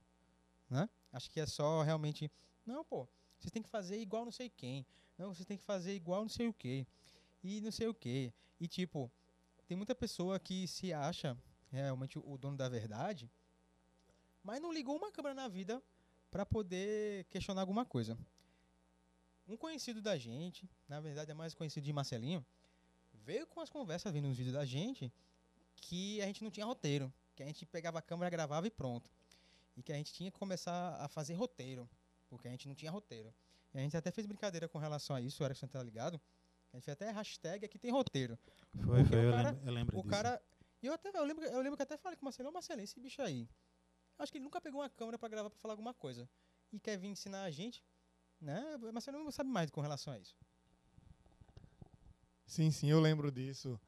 [0.70, 0.90] né?
[1.16, 2.30] Acho que é só realmente,
[2.66, 3.08] não, pô,
[3.40, 4.86] você tem que fazer igual não sei quem,
[5.18, 6.86] não, você tem que fazer igual não sei o quê,
[7.42, 8.34] e não sei o quê.
[8.60, 9.10] E, tipo,
[9.66, 11.38] tem muita pessoa que se acha
[11.72, 13.32] realmente o dono da verdade,
[14.44, 15.82] mas não ligou uma câmera na vida
[16.30, 18.18] para poder questionar alguma coisa.
[19.48, 22.46] Um conhecido da gente, na verdade é mais conhecido de Marcelinho,
[23.14, 25.14] veio com as conversas vindo nos vídeos da gente
[25.78, 29.10] que a gente não tinha roteiro, que a gente pegava a câmera, gravava e pronto.
[29.76, 31.90] E que a gente tinha que começar a fazer roteiro,
[32.30, 33.34] porque a gente não tinha roteiro.
[33.74, 36.20] E a gente até fez brincadeira com relação a isso, o Erickson tá ligado?
[36.72, 38.38] A gente fez até hashtag aqui tem roteiro.
[38.84, 40.10] Foi, Porque foi, o eu, cara- lembro, eu lembro O disso.
[40.10, 40.42] cara.
[40.82, 42.84] E eu até eu lembro, eu lembro que até falei com o Marcelinho, "Ô, Marcelinho,
[42.84, 43.50] esse bicho aí.
[44.18, 46.30] Acho que ele nunca pegou uma câmera pra gravar pra falar alguma coisa.
[46.72, 47.84] E quer vir ensinar a gente,
[48.40, 48.78] né?
[48.82, 50.36] O Marcelinho não sabe mais com relação a isso.
[52.46, 53.80] Sim, sim, eu lembro disso.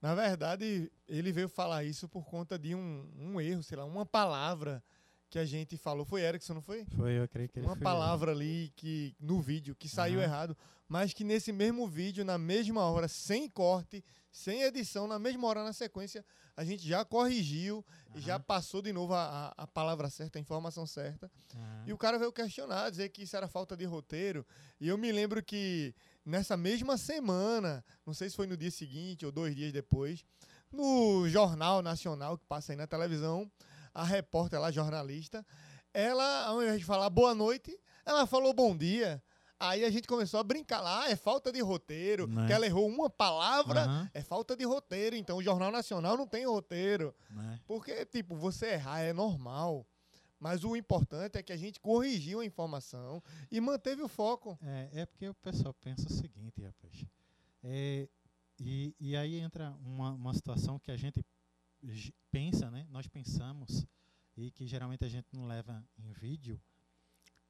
[0.00, 4.06] Na verdade, ele veio falar isso por conta de um, um erro, sei lá, uma
[4.06, 4.82] palavra
[5.34, 6.04] que a gente falou.
[6.04, 6.84] Foi Erickson, não foi?
[6.96, 10.22] Foi, eu creio que ele uma foi- palavra ali que no vídeo que saiu Aham.
[10.28, 10.56] errado,
[10.88, 15.64] mas que nesse mesmo vídeo, na mesma hora, sem corte, sem edição, na mesma hora
[15.64, 16.24] na sequência,
[16.56, 20.40] a gente já corrigiu e já passou de novo a, a, a palavra certa, a
[20.40, 21.28] informação certa.
[21.52, 21.84] Aham.
[21.88, 24.46] E o cara veio questionar, dizer que isso era falta de roteiro.
[24.80, 25.92] E eu me lembro que
[26.24, 30.24] nessa mesma semana, não sei se foi no dia seguinte ou dois dias depois,
[30.70, 33.50] no Jornal Nacional, que passa aí na televisão,
[33.94, 35.46] a repórter lá, jornalista,
[35.92, 39.22] ela, ao invés de falar boa noite, ela falou bom dia.
[39.60, 42.46] Aí a gente começou a brincar lá, ah, é falta de roteiro, Né?
[42.46, 45.14] que ela errou uma palavra, Aham, é falta de roteiro.
[45.16, 47.14] Então o Jornal Nacional não tem roteiro.
[47.30, 47.60] né?
[47.66, 49.86] Porque, tipo, você errar é normal.
[50.40, 54.58] Mas o importante é que a gente corrigiu a informação e manteve o foco.
[54.60, 57.06] É, é porque o pessoal pensa o seguinte, rapaz.
[57.62, 58.06] É,
[58.60, 61.24] e, e aí entra uma, uma situação que a gente
[62.30, 62.86] pensa, né?
[62.90, 63.86] Nós pensamos,
[64.36, 66.60] e que geralmente a gente não leva em vídeo,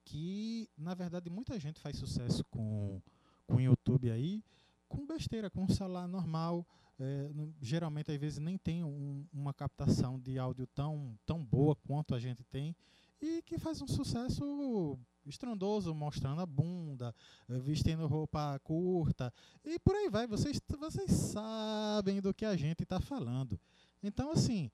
[0.04, 3.00] que na verdade muita gente faz sucesso com
[3.46, 4.42] com YouTube aí,
[4.88, 6.66] com besteira, com um celular normal.
[6.96, 7.28] é,
[7.60, 12.20] geralmente, às vezes, nem tem um- uma captação de áudio tão, tão boa quanto a
[12.20, 12.72] gente tem
[13.20, 17.12] e que faz um sucesso estrondoso, mostrando a bunda,
[17.48, 20.28] eh, vestindo roupa curta e por aí vai.
[20.28, 23.58] Vocês, vocês sabem do que a gente está falando.
[24.06, 24.70] Então, assim,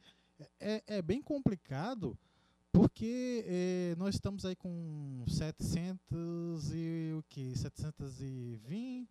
[0.58, 2.18] é, é bem complicado
[2.72, 7.56] porque eh, nós estamos aí com 700 e o que?
[7.56, 9.08] 720,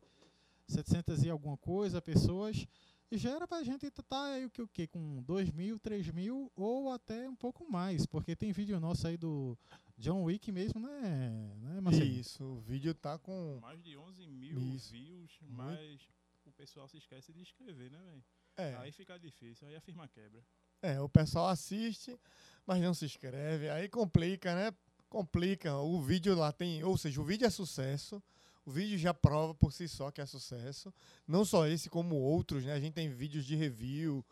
[0.67, 2.67] 700 e alguma coisa pessoas.
[3.11, 6.11] E já era pra gente estar aí o que, o que, com 2 mil, 3
[6.11, 9.57] mil ou até um pouco mais, porque tem vídeo nosso aí do
[9.97, 12.19] John Wick mesmo, né, né Marcelinho?
[12.19, 13.59] Isso, o vídeo tá com.
[13.61, 14.91] Mais de 11 mil Isso.
[14.91, 16.07] views, mas
[16.45, 18.23] o pessoal se esquece de escrever, né, velho?
[18.57, 20.43] É, Aí fica difícil, aí a firma quebra.
[20.81, 22.17] é, o pessoal assiste,
[22.65, 23.69] mas não se inscreve.
[23.69, 24.73] Aí complica, né?
[25.09, 25.75] Complica.
[25.77, 26.83] O vídeo lá tem.
[26.83, 28.21] Ou seja, o vídeo é sucesso.
[28.65, 30.93] O vídeo já prova por si só que é sucesso.
[31.27, 32.73] Não só esse, como outros, né?
[32.73, 34.23] A gente tem vídeos de review,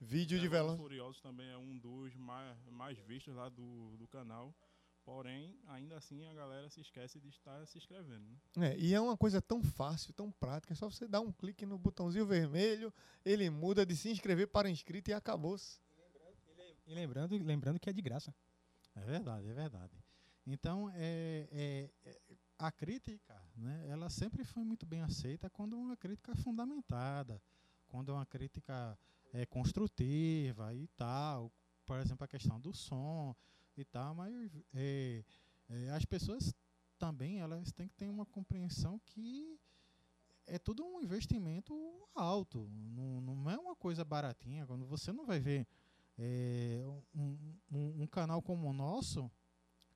[0.00, 0.80] vídeo de Velozes velo.
[0.80, 4.52] e Furiosos também é um dos mais, mais vistos lá do, do canal.
[5.04, 8.24] Porém, ainda assim a galera se esquece de estar se inscrevendo.
[8.56, 8.70] Né?
[8.72, 10.72] É, e é uma coisa tão fácil, tão prática.
[10.72, 12.92] É só você dar um clique no botãozinho vermelho,
[13.24, 15.78] ele muda de se inscrever para inscrito e acabou-se.
[16.86, 18.34] E lembrando, lembrando que é de graça.
[18.94, 19.92] É verdade, é verdade.
[20.46, 22.20] Então, é, é- é-
[22.58, 27.42] a crítica, né, ela sempre foi muito bem aceita quando uma crítica é fundamentada,
[27.88, 28.98] quando uma crítica
[29.32, 31.50] é construtiva e tal.
[31.84, 33.34] Por exemplo, a questão do som
[33.76, 34.32] e tal, mas
[34.74, 35.24] é,
[35.68, 36.54] é, as pessoas
[36.98, 39.58] também elas têm que ter uma compreensão que
[40.46, 41.74] é tudo um investimento
[42.14, 44.66] alto, não, não é uma coisa baratinha.
[44.66, 45.66] Quando você não vai ver
[46.18, 46.82] é,
[47.14, 47.36] um,
[47.72, 49.30] um- um canal como o nosso,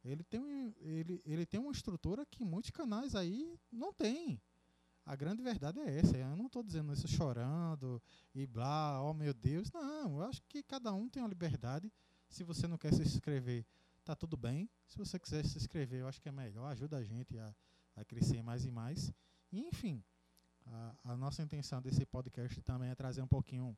[0.04, 4.40] ele tem, ele, ele tem uma estrutura que muitos canais aí não tem.
[5.04, 6.16] A grande verdade é essa.
[6.16, 8.00] Eu não estou dizendo isso chorando
[8.34, 9.70] e blá, oh meu Deus.
[9.72, 11.90] Não, eu acho que cada um tem uma liberdade.
[12.28, 13.66] Se você não quer se inscrever,
[14.04, 14.68] tá tudo bem.
[14.86, 17.54] Se você quiser se inscrever, eu acho que é melhor, ajuda a gente a,
[17.96, 19.12] a crescer mais e mais.
[19.50, 20.02] E, enfim,
[20.66, 23.76] a, a nossa intenção desse podcast também é trazer um pouquinho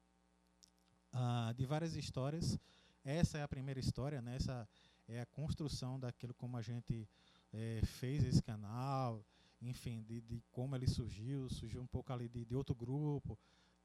[1.13, 2.59] ah, de várias histórias.
[3.05, 4.37] Essa é a primeira história, né?
[4.37, 4.69] Essa
[5.09, 7.09] é a construção daquilo como a gente
[7.53, 9.25] eh, fez esse canal,
[9.61, 13.39] enfim, de, de como ele surgiu, surgiu um pouco ali de, de outro grupo,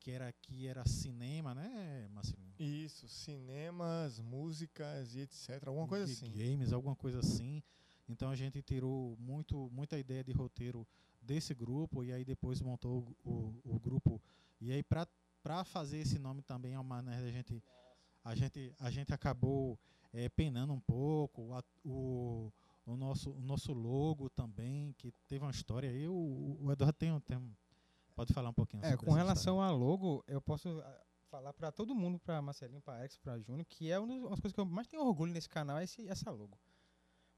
[0.05, 2.53] que era que era cinema, né, Marcelinho?
[2.59, 5.67] Isso, cinemas, músicas e etc.
[5.67, 6.31] Alguma coisa assim.
[6.31, 7.63] Games, alguma coisa assim.
[8.07, 10.87] Então a gente tirou muito, muita ideia de roteiro
[11.19, 14.21] desse grupo e aí depois montou o, o, o grupo.
[14.61, 17.63] E aí para fazer esse nome também é uma maneira a gente
[18.23, 19.79] a gente a gente acabou
[20.13, 22.53] é, penando um pouco a, o,
[22.85, 27.19] o nosso o nosso logo também que teve uma história aí o, o Eduardo tem,
[27.21, 27.39] tem
[28.15, 31.93] pode falar um pouquinho É, com relação a logo, eu posso ah, falar pra todo
[31.93, 34.88] mundo, pra Marcelinho, pra Alex, pra Júnior, que é uma das coisas que eu mais
[34.88, 36.58] tenho orgulho nesse canal, é esse, essa logo.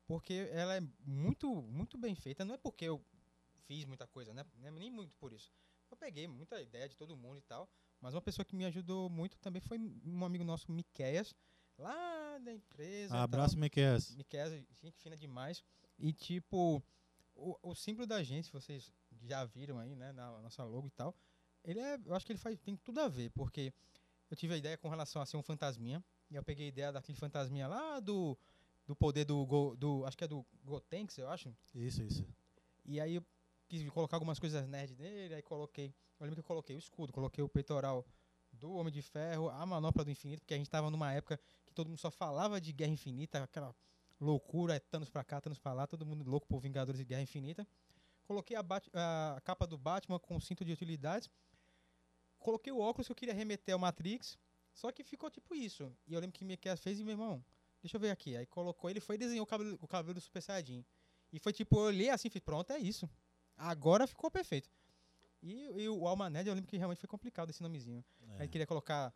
[0.06, 2.46] Porque ela é muito, muito bem feita.
[2.46, 3.04] Não é porque eu
[3.66, 4.46] fiz muita coisa, né?
[4.64, 5.52] É Nem muito por isso.
[5.92, 7.70] Eu peguei muita ideia de todo mundo e tal.
[8.00, 11.36] Mas uma pessoa que me ajudou muito também foi um amigo nosso, Miqueias,
[11.78, 13.16] lá da empresa.
[13.16, 13.24] tal.
[13.24, 14.50] abraço Miquel Miquel,
[14.82, 15.64] gente fina demais.
[15.98, 16.82] E tipo,
[17.36, 18.92] o, o símbolo da gente, vocês
[19.24, 21.16] já viram aí, né, na nossa logo e tal,
[21.64, 23.74] ele é, eu acho que ele faz, tem tudo a ver, porque
[24.30, 26.92] eu tive a ideia com relação a ser um fantasminha, e eu peguei a ideia
[26.92, 28.38] daquele fantasminha lá do,
[28.86, 32.26] do poder do, Go- do, acho que é do Gotenks, eu acho, isso isso
[32.86, 33.26] e aí eu
[33.68, 37.12] quis colocar algumas coisas nerd nele, aí coloquei, eu lembro que eu coloquei o escudo,
[37.12, 38.06] coloquei o peitoral
[38.54, 41.74] do Homem de Ferro, a manopla do infinito, porque a gente tava numa época que
[41.74, 43.76] todo mundo só falava de Guerra Infinita, aquela
[44.20, 47.22] loucura, é Thanos pra cá, Thanos pra lá, todo mundo louco por Vingadores e Guerra
[47.22, 47.68] Infinita.
[48.28, 48.62] Coloquei a,
[49.36, 51.30] a capa do Batman com cinto de utilidades.
[52.38, 54.38] Coloquei o óculos que eu queria remeter ao Matrix,
[54.74, 55.96] só que ficou tipo isso.
[56.06, 57.44] E eu lembro que Miquel fez e meu irmão,
[57.82, 58.36] deixa eu ver aqui.
[58.36, 60.86] Aí colocou, ele foi e desenhou o cabelo, o cabelo do Super Saiyajin.
[61.32, 63.10] E foi tipo, eu olhei assim e falei, pronto, é isso.
[63.56, 64.70] Agora ficou perfeito.
[65.42, 68.04] E, e o Alma Nerd, eu lembro que realmente foi complicado esse nomezinho.
[68.38, 68.42] É.
[68.44, 69.14] Aí queria colocar.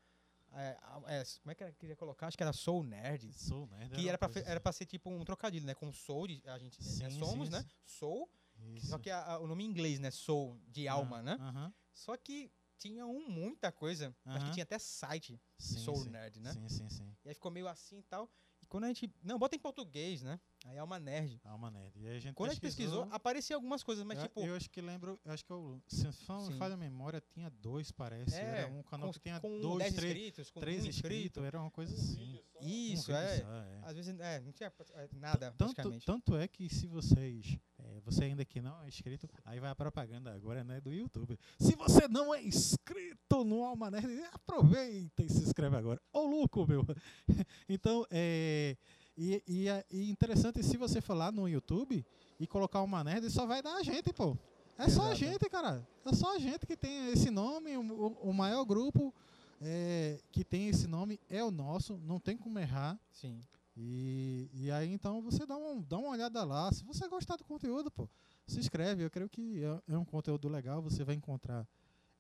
[0.53, 2.27] é, é, como é que era que queria colocar?
[2.27, 3.33] Acho que era Soul Nerd.
[3.33, 5.73] Sou nerd Que uma era pra, era pra ser tipo um trocadilho, né?
[5.73, 7.61] Com Soul, a gente né, Sim, somos, sim, né?
[7.61, 7.67] sim.
[7.85, 8.29] Soul,
[8.69, 8.87] Isso.
[8.87, 10.11] só que a- a- o nome em inglês, né?
[10.11, 11.37] Soul, de alma, Ah, né?
[11.39, 11.73] aham.
[11.93, 14.15] Só que tinha um, muita coisa.
[14.25, 16.09] Acho que tinha até site Sim, Soul sim.
[16.09, 16.51] Nerd, né?
[16.53, 17.15] Sim, sim, sim.
[17.23, 18.29] E aí ficou meio assim e tal.
[18.61, 19.11] E quando a gente.
[19.23, 20.39] Não, bota em português, né?
[20.65, 21.39] Aí Alma Nerd.
[21.43, 21.99] Alma Nerd.
[21.99, 24.41] E aí a gente Quando a gente pesquisou, apareciam algumas coisas, mas eu, tipo.
[24.41, 27.91] eu acho que lembro, eu acho que eu, se não falha a memória, tinha dois,
[27.91, 28.35] parece.
[28.35, 30.87] é, era um canal com, que tinha com dois, 10 três, inscritos, com três um
[30.87, 31.13] inscrito.
[31.13, 32.39] inscritos, era uma coisa assim.
[32.61, 33.37] Isso, Um é.
[33.39, 33.79] só, é.
[33.83, 37.59] Às vezes, é, não tinha é, nada, Tanto, tanto é que se vocês, é,
[38.05, 41.37] você ainda que não é inscrito, aí vai a propaganda agora, né, do YouTube.
[41.59, 46.01] Se você não é inscrito no Alma Nerd, aproveita e se inscreve agora.
[46.11, 46.85] Ô louco, meu!
[47.69, 48.75] então, é,
[49.17, 52.05] e, e, é- e interessante, se você for lá no YouTube
[52.39, 54.37] e colocar Alma Nerd, só vai dar a gente, pô.
[54.77, 55.15] É só a Exato.
[55.15, 55.87] gente, cara.
[56.05, 59.13] É só a gente que tem esse nome, o, o- o maior grupo
[59.61, 62.99] é, que tem esse nome é o nosso, não tem como errar.
[63.11, 63.39] Sim.
[63.75, 66.71] E, e aí então você dá, um, dá uma olhada lá.
[66.71, 68.09] Se você gostar do conteúdo, pô,
[68.45, 69.03] se inscreve.
[69.03, 70.81] Eu creio que é, é um conteúdo legal.
[70.81, 71.67] Você vai encontrar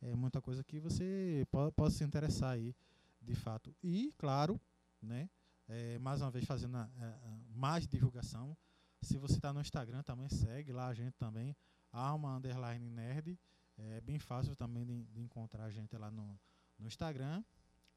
[0.01, 2.75] é, muita coisa que você po possa se interessar aí,
[3.21, 3.75] de fato.
[3.83, 4.59] E, claro,
[5.01, 5.29] né?
[5.67, 8.57] é, mais uma vez fazendo a- a mais divulgação.
[9.01, 11.55] Se você está no Instagram, também segue lá a gente também.
[11.91, 13.37] Alma Underline Nerd.
[13.77, 16.39] É bem fácil também de, de encontrar a gente lá no,
[16.77, 17.43] no Instagram.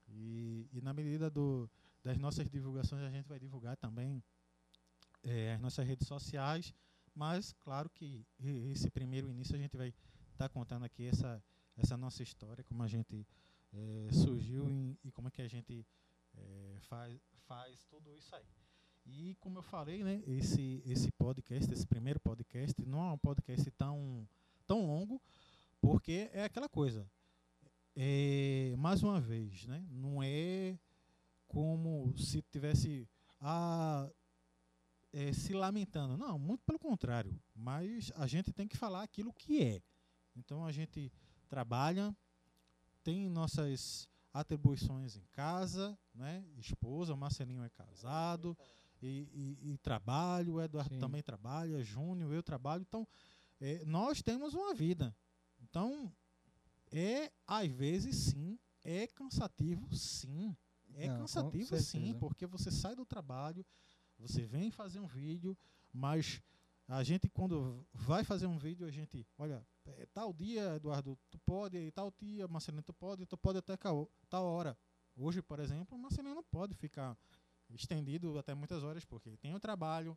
[0.09, 1.69] E, e na medida do,
[2.05, 4.23] das nossas divulgações a gente vai divulgar também
[5.23, 6.75] eh, as nossas redes sociais,
[7.15, 9.93] mas claro que esse primeiro início a gente vai
[10.33, 11.43] estar contando aqui essa,
[11.77, 13.27] essa nossa história, como a gente
[13.73, 15.87] eh, surgiu em- e como é que a gente
[16.37, 18.45] eh, faz, faz tudo isso aí.
[19.07, 23.71] E como eu falei, né, esse, esse podcast, esse primeiro podcast, não é um podcast
[23.73, 24.27] tão,
[24.67, 25.21] tão longo,
[25.81, 27.07] porque é aquela coisa.
[27.97, 30.79] É, mais uma vez, né, não é
[31.55, 33.09] como se tivesse
[33.41, 34.11] ah,
[35.13, 36.17] é, se lamentando.
[36.17, 37.41] Não, muito pelo contrário.
[37.55, 39.81] Mas a gente tem que falar aquilo que é.
[40.35, 41.13] Então a gente
[41.49, 42.15] trabalha,
[43.05, 46.45] tem nossas atribuições em casa, né?
[46.59, 48.59] Esposa, Marcelinho é casado
[49.01, 49.29] e,
[49.63, 51.01] e- e trabalho, o Eduardo Sim.
[51.01, 52.83] também trabalha, Júnior, eu trabalho.
[52.83, 53.07] Então
[53.61, 55.15] é, nós temos uma vida.
[55.63, 56.13] Então
[56.91, 60.57] é às vezes sim, é cansativo, sim.
[60.97, 63.65] É Não, cansativo sim, porque você sai do trabalho,
[64.19, 65.57] você vem fazer um vídeo,
[65.93, 66.41] mas
[66.87, 71.39] a gente quando vai fazer um vídeo, a gente, olha, é, tal dia, Eduardo, tu
[71.39, 74.77] pode, e tal dia, Marcelino, tu pode, tu pode até tal hora.
[75.17, 77.17] Hoje, por exemplo, o Marcelino não pode ficar
[77.71, 80.17] estendido até muitas horas, porque tem o trabalho.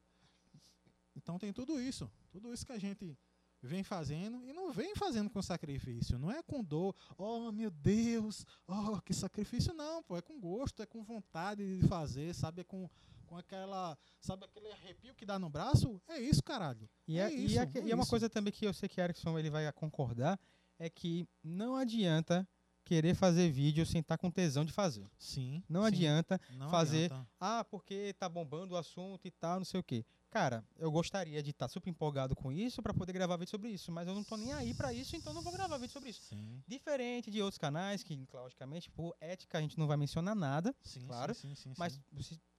[1.15, 2.09] Então tem tudo isso.
[2.31, 3.17] Tudo isso que a gente
[3.61, 6.17] vem fazendo e não vem fazendo com sacrifício.
[6.19, 10.17] Não é com dor, oh meu Deus, oh que sacrifício, não, pô.
[10.17, 12.61] É com gosto, é com vontade de fazer, sabe?
[12.61, 12.89] É com,
[13.25, 13.97] com aquela.
[14.19, 16.01] Sabe aquele arrepio que dá no braço?
[16.07, 16.89] É isso, caralho.
[17.07, 18.09] E é, é, isso, e, é, e é uma isso.
[18.09, 20.39] coisa também que eu sei que Erickson ele vai concordar,
[20.79, 22.47] é que não adianta
[22.83, 25.05] querer fazer vídeo sem estar com tesão de fazer.
[25.17, 25.61] Sim.
[25.67, 27.27] Não sim, adianta não fazer- adianta.
[27.37, 30.05] Ah, porque tá bombando o assunto e tal, não sei o quê.
[30.37, 33.91] Cara, eu gostaria de estar super empolgado com isso pra poder gravar vídeo sobre isso,
[33.91, 36.21] mas eu não tô nem aí pra isso, então não vou gravar vídeo sobre isso.
[36.21, 40.75] Sim, Diferente de outros canais que, logicamente, por ética a gente não vai mencionar nada,
[40.83, 41.99] sim, Claro, sim, sim, sim, mas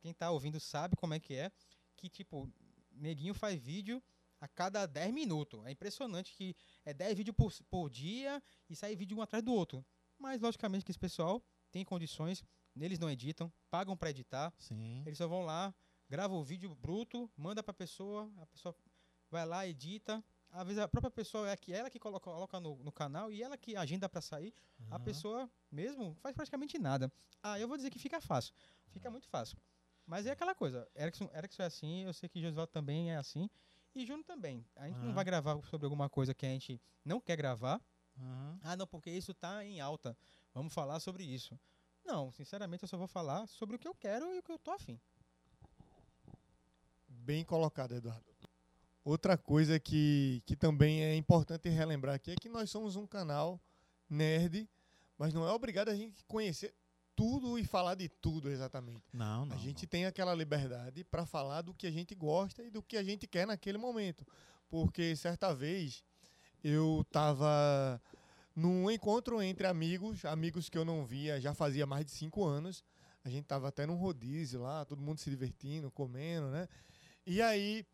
[0.00, 1.52] quem tá ouvindo sabe como é que é,
[1.96, 2.52] que tipo,
[2.90, 4.02] neguinho faz vídeo
[4.40, 5.64] a cada 10 minutos.
[5.64, 9.52] É impressionante que é 10 vídeos por, por dia e sai vídeo um atrás do
[9.52, 9.86] outro.
[10.18, 12.42] Mas logicamente que esse pessoal tem condições,
[12.76, 14.52] eles não editam, pagam pra editar,
[15.06, 15.72] eles só vão lá,
[16.08, 18.74] gravam o vídeo bruto, manda pra pessoa, a pessoa
[19.30, 20.24] vai lá, edita.
[20.50, 23.42] Às vezes a própria pessoa é que ela que coloca, coloca no, no canal e
[23.42, 24.54] ela que agenda pra sair,
[24.90, 25.04] a Aham.
[25.04, 27.12] pessoa mesmo faz praticamente nada.
[27.42, 28.54] Ah, eu vou dizer que fica fácil.
[28.88, 29.58] Fica muito fácil.
[30.06, 30.88] Mas é aquela coisa.
[30.96, 33.50] Erickson, Erickson é assim, eu sei que Josué também é assim.
[33.94, 34.64] E Júnior também.
[34.74, 35.14] A gente não Aham.
[35.14, 37.80] vai gravar sobre alguma coisa que a gente não quer gravar.
[38.62, 40.16] Ah, não, porque isso tá em alta.
[40.52, 41.58] Vamos falar sobre isso.
[42.04, 44.58] Não, sinceramente eu só vou falar sobre o que eu quero e o que eu
[44.58, 44.98] tô afim.
[47.28, 48.24] Bem colocado, Eduardo.
[49.04, 53.60] Outra coisa que, que também é importante relembrar aqui é que nós somos um canal
[54.08, 54.66] nerd,
[55.18, 56.74] mas não é obrigado a gente conhecer
[57.14, 59.04] tudo e falar de tudo exatamente.
[59.12, 59.54] Não, não.
[59.54, 59.90] a gente não.
[59.90, 63.26] tem aquela liberdade para falar do que a gente gosta e do que a gente
[63.26, 64.26] quer naquele momento.
[64.70, 66.02] Porque certa vez
[66.64, 68.00] eu estava
[68.56, 72.82] num encontro entre amigos, amigos que eu não via já fazia mais de cinco anos.
[73.22, 76.66] A gente estava até num rodízio lá, todo mundo se divertindo, comendo, né?
[77.30, 77.84] E aí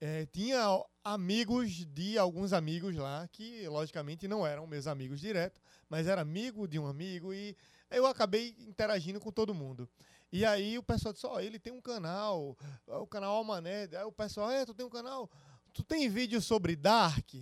[0.00, 0.60] eh, tinha
[1.02, 6.68] amigos de alguns amigos lá que, logicamente, não eram meus amigos direto, mas era amigo
[6.68, 7.56] de um amigo e
[7.90, 9.88] eu acabei interagindo com todo mundo.
[10.30, 12.56] E aí o pessoal disse, ó, ele tem um canal,
[12.86, 13.88] é o canal Almané.
[13.92, 15.28] Aí o pessoal, é, tu tem um canal,
[15.72, 17.34] tu tem vídeo sobre Dark?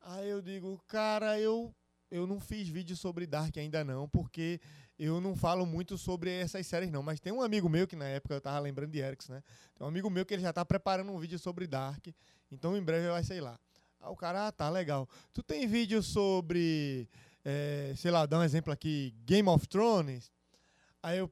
[0.00, 1.72] Aí eu digo, cara, eu,
[2.10, 4.60] eu não fiz vídeo sobre Dark ainda não, porque
[4.98, 7.02] eu não falo muito sobre essas séries não.
[7.02, 9.42] Mas tem um amigo meu, que na época eu tava lembrando de Erickson, né?
[9.74, 12.06] Tem um amigo meu que ele já tá preparando um vídeo sobre Dark,
[12.50, 13.58] então em breve vai sair lá.
[14.00, 15.08] Aí o cara, ah, tá, legal.
[15.32, 17.08] Tu tem vídeo sobre,
[17.44, 20.30] eh, sei lá, dá um exemplo aqui, Game of Thrones?
[21.02, 21.30] Aí eu,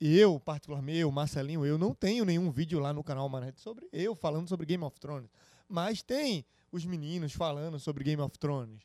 [0.00, 4.14] eu, particularmente, eu, Marcelinho, eu não tenho nenhum vídeo lá no canal Manete sobre eu
[4.14, 5.30] falando sobre Game of Thrones.
[5.68, 8.80] Mas tem os meninos falando sobre Game of Thrones.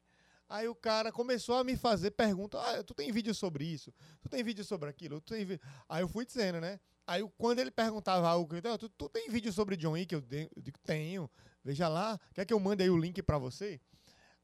[0.50, 2.60] Aí o cara começou a me fazer perguntas.
[2.60, 3.94] Ah, tu tem vídeo sobre isso?
[4.20, 5.22] Tu tem vídeo sobre aquilo?
[5.22, 6.80] Tu tem vi-" Aí eu fui dizendo, né?
[7.06, 10.14] Aí quando ele perguntava algo, eu, tu, tu tem vídeo sobre John Wick?
[10.14, 11.30] Eu, de- eu digo, tenho.
[11.64, 12.20] Veja lá.
[12.34, 13.80] Quer que eu mande aí o link pra você?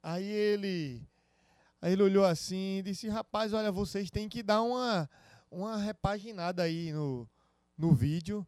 [0.03, 1.07] Aí ele...
[1.81, 5.09] Aí ele olhou assim e disse, rapaz, olha, vocês têm que dar uma,
[5.51, 7.29] uma repaginada aí no,
[7.77, 8.45] no vídeo,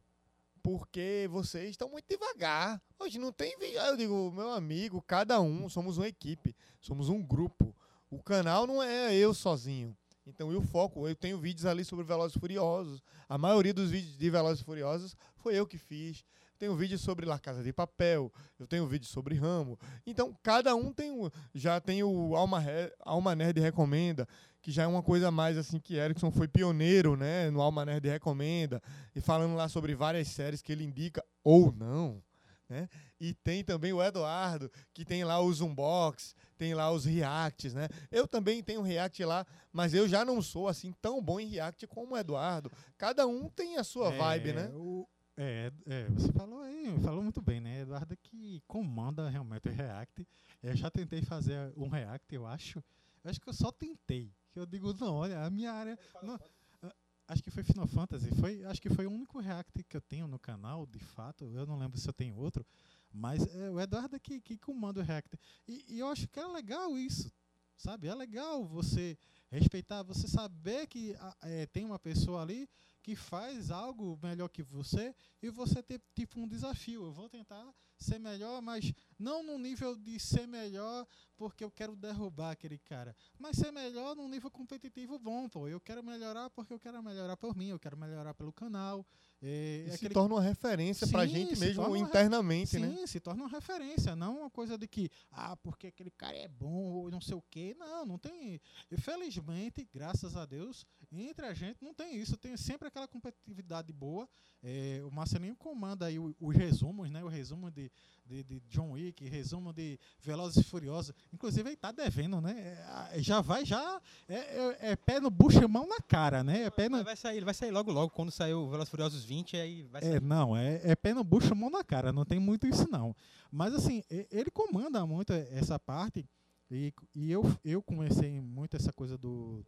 [0.68, 2.82] porque vocês estão muito devagar.
[3.00, 3.80] Hoje não tem vídeo.
[3.80, 7.74] Eu digo, meu amigo, cada um, somos uma equipe, somos um grupo.
[8.12, 9.96] O canal não é eu sozinho.
[10.26, 13.02] Então eu foco, eu tenho vídeos ali sobre Velozes e Furiosos.
[13.30, 16.26] A maioria dos vídeos de Velozes e Furiosos foi eu que fiz.
[16.60, 19.80] Tenho vídeo sobre La Casa de Papel, eu tenho vídeo sobre Ramo.
[20.06, 21.30] Então, cada um tem um.
[21.54, 22.62] Já tem o Alma,
[23.00, 24.28] Alma Nerd Recomenda,
[24.68, 27.50] que já é uma coisa mais assim que Erickson foi pioneiro, né?
[27.50, 28.82] No Alma Nerd Recomenda.
[29.16, 32.22] E falando lá sobre várias séries que ele indica ou não.
[32.68, 32.90] Né?
[33.18, 37.88] E tem também o Eduardo, que tem lá os unbox, tem lá os reacts, né?
[38.12, 41.88] Eu também tenho react lá, mas eu já não sou assim tão bom em react
[41.88, 42.70] como o Eduardo.
[42.98, 44.70] Cada um tem a sua vibe, É, né?
[44.76, 45.08] o-
[45.38, 47.84] é, é, você falou aí, falou muito bem, né?
[47.84, 50.28] Eduardo que comanda realmente o React.
[50.62, 52.84] Eu já tentei fazer um React, eu acho.
[53.30, 54.34] Acho que eu só tentei.
[54.52, 55.98] Que eu digo, não, olha, a minha área.
[56.24, 56.40] não,
[56.82, 56.96] ah,
[57.28, 58.30] acho que foi Final Fantasy.
[58.40, 61.46] Foi, acho que foi o único React que eu tenho no canal, de fato.
[61.46, 62.66] Eu não lembro se eu tenho outro.
[63.12, 65.38] Mas é o Eduardo que, que comanda o React.
[65.68, 67.32] E, e eu acho que é legal isso.
[67.78, 68.08] Sabe?
[68.08, 69.18] É legal você
[69.52, 72.68] respeitar, você saber que ah, é, tem uma pessoa ali
[73.08, 77.06] que faz algo melhor que você e você ter tipo um desafio.
[77.06, 81.96] Eu vou tentar ser melhor, mas Não no nível de ser melhor porque eu quero
[81.96, 85.70] derrubar aquele cara, mas ser melhor num nível competitivo bom, pô.
[85.70, 89.06] Eu quero melhorar porque eu quero melhorar por mim, eu quero melhorar pelo canal.
[89.42, 92.72] É, E é se aquele- torna uma referência pra Sim, gente mesmo uma re- internamente,
[92.72, 93.06] Sim, né?
[93.06, 96.74] se torna uma referência, não uma coisa de que, ah, porque aquele cara é bom
[96.94, 97.76] ou não sei o quê.
[97.78, 98.60] Não, não tem.
[98.92, 102.36] Infelizmente, graças a Deus, entre a gente não tem isso.
[102.36, 104.28] Tem sempre aquela competitividade boa.
[104.64, 107.24] É, o Marcelinho comanda aí os resumos, né?
[107.24, 107.92] O resumo de,
[108.28, 111.14] de, de John Wick, resumo de Velozes e Furiosos.
[111.34, 112.78] Inclusive, ele tá devendo, né?
[113.12, 114.02] É, já vai, já.
[114.28, 116.64] É, é- é pé no bucho e mão na cara, né?
[116.64, 118.92] É pé no, vai sair, ele vai sair logo logo, quando sair o Velozes e
[118.92, 120.16] Furiosos 20, aí vai sair.
[120.16, 123.16] é, não, é, é pé no bucho, mão na cara, não tem muito isso não.
[123.52, 126.26] Mas assim, e- ele comanda muito essa parte
[126.70, 129.66] e, e eu, eu comecei muito essa coisa do,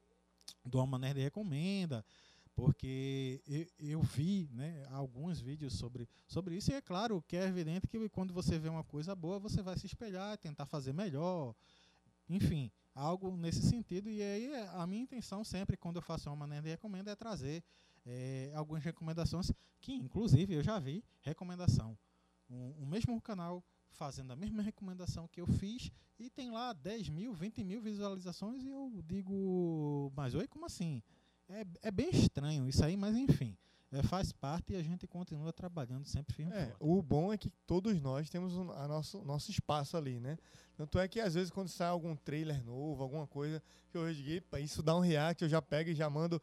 [0.66, 2.04] do Alma Nerd Recomenda,
[2.60, 7.46] porque eu, eu vi né, alguns vídeos sobre, sobre isso e é claro que é
[7.46, 11.56] evidente que quando você vê uma coisa boa, você vai se espelhar, tentar fazer melhor,
[12.30, 14.10] enfim, algo nesse sentido.
[14.10, 17.64] E aí é, a minha intenção sempre, quando eu faço uma Nerd Recomenda, é trazer
[18.06, 21.98] é, algumas recomendações que, inclusive, eu já vi recomendação.
[22.50, 27.08] Um, o mesmo canal fazendo a mesma recomendação que eu fiz e tem lá 10
[27.10, 31.02] mil, 20 mil visualizações e eu digo, mas oi, como assim?
[31.50, 33.58] É, é bem estranho isso aí, mas enfim,
[33.92, 37.50] é, faz parte e a gente continua trabalhando sempre firme É, o bom é que
[37.66, 40.38] todos nós temos o a nosso, nosso espaço ali, né?
[40.78, 44.24] Tanto é que às vezes quando sai algum trailer novo, alguma coisa que eu vejo,
[44.30, 46.42] "Epa, isso dá um react, eu já pego e já mando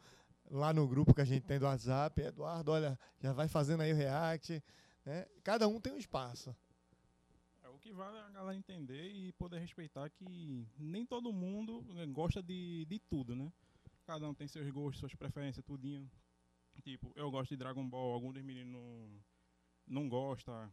[0.49, 2.21] lá no grupo que a gente tem do WhatsApp.
[2.21, 4.61] Eduardo, olha, já vai fazendo aí o react.
[5.05, 5.25] Né?
[5.43, 6.55] Cada um tem um espaço.
[7.63, 12.05] É o que vale a galera entender e poder respeitar que nem todo mundo eh,
[12.07, 13.51] gosta de, de tudo, né?
[14.07, 16.09] Cada um tem seus gostos, suas preferências, tudinho.
[16.81, 18.73] Tipo, eu gosto de Dragon Ball, alguns dos meninos
[19.85, 20.71] não, gostam.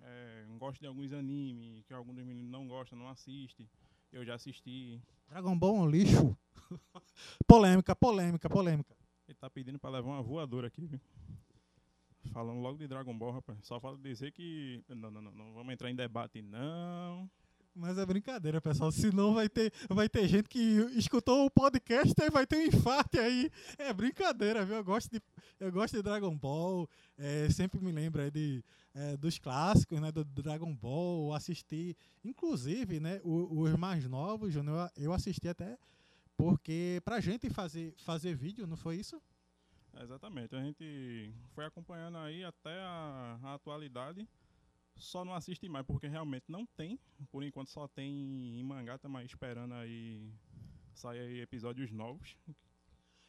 [0.00, 3.68] É, gosto de alguns animes, que alguns dos meninos não gostam, não assistem.
[4.12, 5.02] Eu já assisti.
[5.28, 6.38] Dragon Ball é um lixo.
[7.44, 8.96] polêmica, polêmica, polêmica.
[9.26, 11.00] Ele tá pedindo pra levar uma voadora aqui, viu?
[12.32, 13.58] Falando logo de Dragon Ball, rapaz.
[13.62, 14.84] Só falta dizer que.
[14.88, 17.28] Não, não, não, não vamos entrar em debate, não.
[17.80, 18.92] Mas é brincadeira, pessoal.
[18.92, 20.60] Senão vai ter, vai ter gente que
[20.98, 23.50] escutou o podcast e vai ter um infarto aí.
[23.78, 24.76] É brincadeira, viu?
[24.76, 25.22] Eu gosto de,
[25.58, 26.86] eu gosto de Dragon Ball.
[27.16, 28.62] é, sempre me lembro de,
[28.94, 30.12] é, dos clássicos, né?
[30.12, 31.32] Do Dragon Ball.
[31.32, 33.18] Assisti, inclusive, né?
[33.24, 35.78] Os mais novos, Júnior, eu assisti até
[36.36, 39.20] porque pra gente fazer, fazer vídeo, não foi isso?
[40.02, 40.54] Exatamente.
[40.54, 44.28] A gente foi acompanhando aí até a, a atualidade.
[44.96, 46.98] Só não assiste mais, porque realmente não tem.
[47.30, 50.32] Por enquanto só tem em mangá, estamos esperando aí
[50.92, 52.36] sair episódios novos.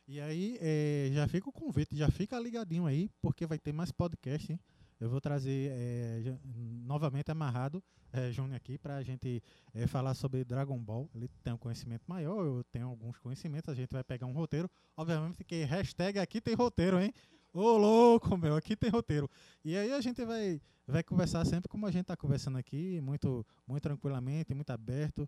[0.07, 3.91] E aí, é, já fica o convite, já fica ligadinho aí, porque vai ter mais
[3.91, 4.59] podcast, hein?
[4.99, 6.38] Eu vou trazer é,
[6.84, 7.84] novamente amarrado
[8.14, 9.41] é, Júnior aqui para a gente
[9.74, 11.09] é, falar sobre Dragon Ball.
[11.16, 14.70] Ele tem um conhecimento maior, eu tenho alguns conhecimentos, a gente vai pegar um roteiro.
[14.95, 17.14] Obviamente que hashtag aqui tem roteiro, hein?
[17.53, 19.30] Ô louco, meu, aqui tem roteiro.
[19.64, 20.62] E aí a gente vai,
[20.92, 25.28] vai conversar sempre como a gente está conversando aqui, muito, muito tranquilamente, muito aberto,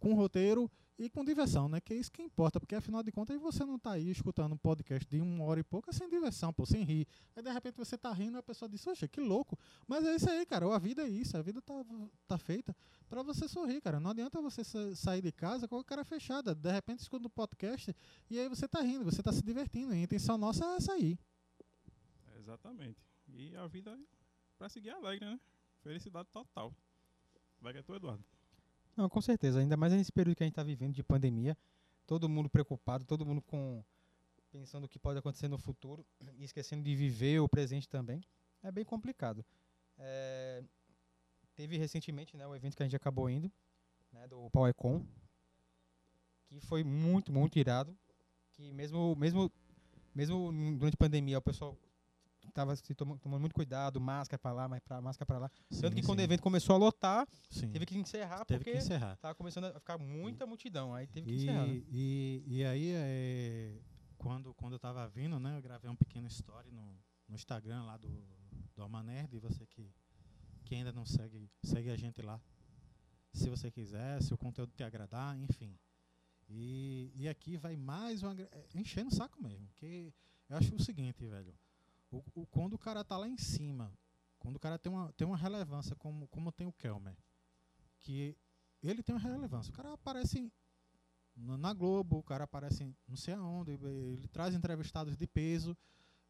[0.00, 1.80] com roteiro e com diversão, né?
[1.80, 4.56] Que é isso que importa, porque afinal de contas você não tá aí escutando um
[4.56, 7.06] podcast de uma hora e pouca sem diversão, pô, sem rir.
[7.36, 9.56] Aí de repente você tá rindo e a pessoa diz, oxe, que louco.
[9.86, 11.74] Mas é isso aí, cara, a vida é isso, a vida tá,
[12.26, 12.74] tá feita
[13.08, 14.00] pra você sorrir, cara.
[14.00, 16.52] Não adianta você sa- sair de casa com a cara fechada.
[16.52, 17.94] De repente escuta um podcast
[18.28, 19.94] e aí você tá rindo, você tá se divertindo.
[19.94, 21.16] E a intenção nossa é essa aí.
[22.38, 23.00] Exatamente.
[23.28, 23.96] E a vida
[24.62, 25.40] pra seguir alegre, né?
[25.82, 26.72] Felicidade total.
[27.60, 28.24] Vai que é tu, Eduardo.
[28.96, 29.58] Não, com certeza.
[29.58, 31.58] Ainda mais nesse período que a gente está vivendo de pandemia.
[32.06, 33.82] Todo mundo preocupado, todo mundo com
[34.52, 36.06] pensando o que pode acontecer no futuro
[36.38, 38.22] e esquecendo de viver o presente também.
[38.62, 39.44] É bem complicado.
[39.98, 40.62] É,
[41.56, 43.50] teve recentemente né, o evento que a gente acabou indo,
[44.12, 45.04] né, do PowerCon,
[46.46, 47.98] que foi muito, muito irado.
[48.52, 49.50] Que mesmo, mesmo,
[50.14, 51.76] mesmo durante a pandemia o pessoal
[52.52, 55.50] estava se tomando, tomando muito cuidado, máscara para lá, mas pra, máscara para lá.
[55.80, 58.78] Tanto que quando o evento começou a lotar, sim, teve que encerrar teve porque que
[58.78, 59.16] encerrar.
[59.16, 60.94] tava começando a ficar muita multidão.
[60.94, 61.66] Aí teve que encerrar.
[61.66, 61.82] né?
[61.90, 63.78] E, e, e aí, é,
[64.18, 66.96] quando, quando eu tava vindo, né, eu gravei um pequeno story no,
[67.28, 68.08] no Instagram lá do,
[68.76, 69.90] do Alma Nerd, e você que,
[70.64, 72.40] que ainda não segue, segue a gente lá.
[73.32, 75.74] Se você quiser, se o conteúdo te agradar, enfim.
[76.50, 78.34] E, e aqui vai mais uma.
[78.38, 79.66] é, Enchendo o saco mesmo.
[79.76, 80.12] Que
[80.50, 81.54] eu acho o seguinte, velho.
[82.12, 83.92] O, o- quando o cara tá lá em cima,
[84.38, 87.16] quando o cara tem uma, tem uma relevância, como, como tem o Kelmer,
[88.00, 88.36] que
[88.82, 89.70] ele tem uma relevância.
[89.72, 90.52] O cara aparece
[91.34, 95.76] na Globo, o cara aparece não sei aonde, ele traz entrevistados de peso.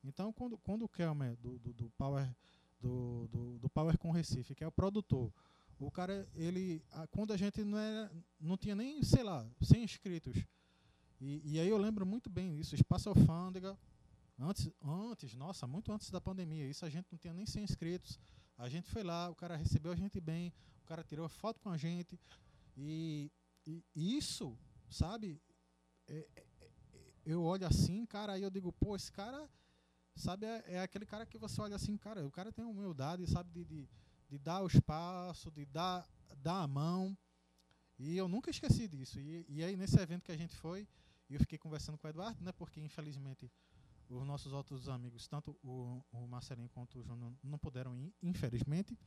[0.05, 2.33] Então, quando, quando o Kelmer, do, do, do Power
[2.81, 5.33] do, do, do Power com Recife, que é o produtor,
[5.79, 6.83] O cara, ele.
[7.11, 8.11] quando a gente não era.
[8.41, 10.37] Não tinha nem, sei lá, 100 inscritos.
[11.21, 12.75] E, e aí eu lembro muito bem isso.
[12.75, 13.77] Espaço Alfândega.
[14.43, 16.67] Antes, antes, nossa, muito antes da pandemia.
[16.67, 18.19] Isso a gente não tinha nem 100 inscritos.
[18.59, 21.71] A gente foi lá, o cara recebeu a gente bem, o cara tirou foto com
[21.71, 22.19] a gente.
[22.77, 23.31] E,
[23.67, 24.59] e isso,
[24.91, 25.41] sabe?
[26.09, 26.71] é- é- é-
[27.25, 29.49] eu olho assim, cara, aí eu digo, pô, esse cara,
[30.15, 33.51] sabe, é, é aquele cara que você olha assim, cara, o cara tem humildade, sabe,
[33.53, 33.89] de, de,
[34.29, 37.17] de dar o espaço, de dar, dar a mão.
[37.99, 39.21] E eu nunca esqueci disso.
[39.21, 40.89] E, e aí, nesse evento que a gente foi,
[41.31, 43.51] eu fiquei conversando com o Eduardo, né, porque infelizmente
[44.09, 48.99] os nossos outros amigos, tanto o, o Marcelinho quanto o Júnior, não puderam ir, infelizmente.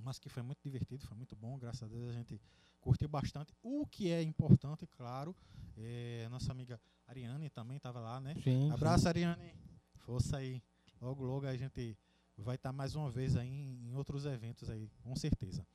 [0.00, 2.40] Mas que foi muito divertido, foi muito bom, graças a Deus a gente
[2.80, 3.52] curtiu bastante.
[3.62, 5.34] O que é importante, claro,
[5.76, 8.34] é, nossa amiga Ariane também estava lá, né?
[8.42, 8.70] Sim.
[8.70, 9.54] Abraço, Ariane.
[9.96, 10.62] Força aí.
[11.00, 11.96] Logo, logo a gente
[12.36, 15.66] vai estar mais uma vez aí em, em outros eventos aí, com certeza.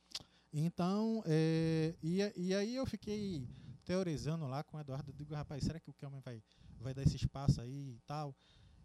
[0.52, 3.46] Então, é, e, e aí eu fiquei
[3.84, 5.12] teorizando lá com o Eduardo.
[5.12, 6.42] Digo, rapaz, será que o Kelman vai,
[6.84, 8.34] vai dar esse espaço aí e tal?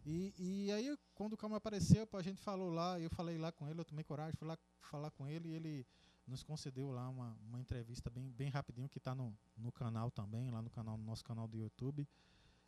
[0.06, 3.68] E, e aí, quando o Kelman apareceu, a gente falou lá, eu falei lá com
[3.68, 5.88] ele, eu tomei coragem, fui lá falar com ele e ele
[6.26, 10.50] nos concedeu lá uma, uma entrevista bem, bem rapidinho que está no, no canal também,
[10.50, 12.08] lá no canal no nosso canal do YouTube.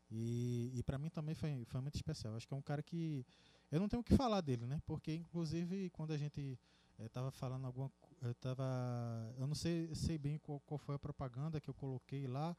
[0.09, 2.35] E, e para mim também foi, foi muito especial.
[2.35, 3.25] Acho que é um cara que
[3.71, 4.81] eu não tenho o que falar dele, né?
[4.85, 6.59] Porque inclusive quando a gente
[6.99, 8.63] estava falando alguma, eu tava,
[9.37, 12.55] eu não sei, sei bem qual, qual foi a propaganda que eu coloquei lá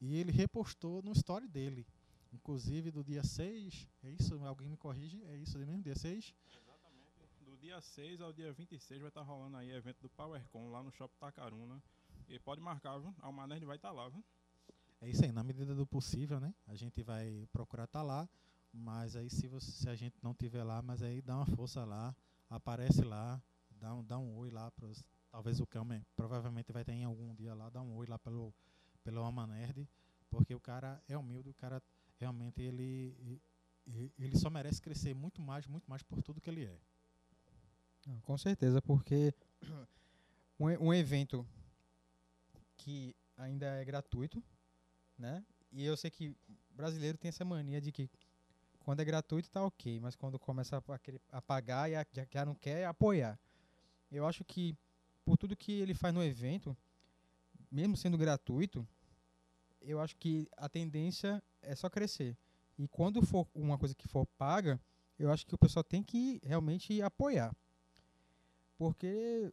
[0.00, 1.86] e ele repostou no story dele,
[2.32, 4.34] inclusive do dia 6, é isso?
[4.44, 5.22] Alguém me corrige?
[5.24, 5.82] É isso mesmo?
[5.82, 6.34] Dia 6?
[6.48, 7.44] Exatamente.
[7.44, 10.90] Do dia 6 ao dia 26 vai estar rolando aí evento do PowerCon lá no
[10.92, 11.82] Shopping Tacaruna.
[12.28, 13.14] E pode marcar, viu?
[13.20, 14.22] A Manerd vai estar lá, viu?
[15.00, 16.54] É isso aí, na medida do possível, né?
[16.66, 18.28] A gente vai procurar estar lá,
[18.72, 21.84] mas aí se, você, se a gente não tiver lá, mas aí dá uma força
[21.84, 22.14] lá,
[22.50, 26.92] aparece lá, dá um, dá um oi lá pros, talvez o Kelmer provavelmente vai ter
[26.92, 28.52] em algum dia lá, dá um oi lá pelo
[29.06, 29.88] pelo Alma Nerd,
[30.28, 31.80] porque o cara é humilde, o cara
[32.18, 33.40] realmente ele
[34.18, 36.78] ele só merece crescer muito mais, muito mais por tudo que ele é.
[38.22, 39.32] Com certeza, porque
[40.58, 41.46] um, um evento
[42.76, 44.42] que ainda é gratuito,
[45.18, 45.44] né?
[45.72, 46.36] E eu sei que
[46.70, 48.08] brasileiro tem essa mania de que
[48.80, 52.44] quando é gratuito tá ok, mas quando começa a, querer, a pagar e a, já,
[52.44, 53.38] não quer apoiar.
[54.10, 54.76] Eu acho que
[55.24, 56.76] por tudo que ele faz no evento,
[57.70, 58.86] mesmo sendo gratuito,
[59.80, 62.36] eu acho que a tendência é só crescer.
[62.78, 64.80] E quando for uma coisa que for paga,
[65.18, 67.54] eu acho que o pessoal tem que realmente apoiar.
[68.76, 69.52] Porque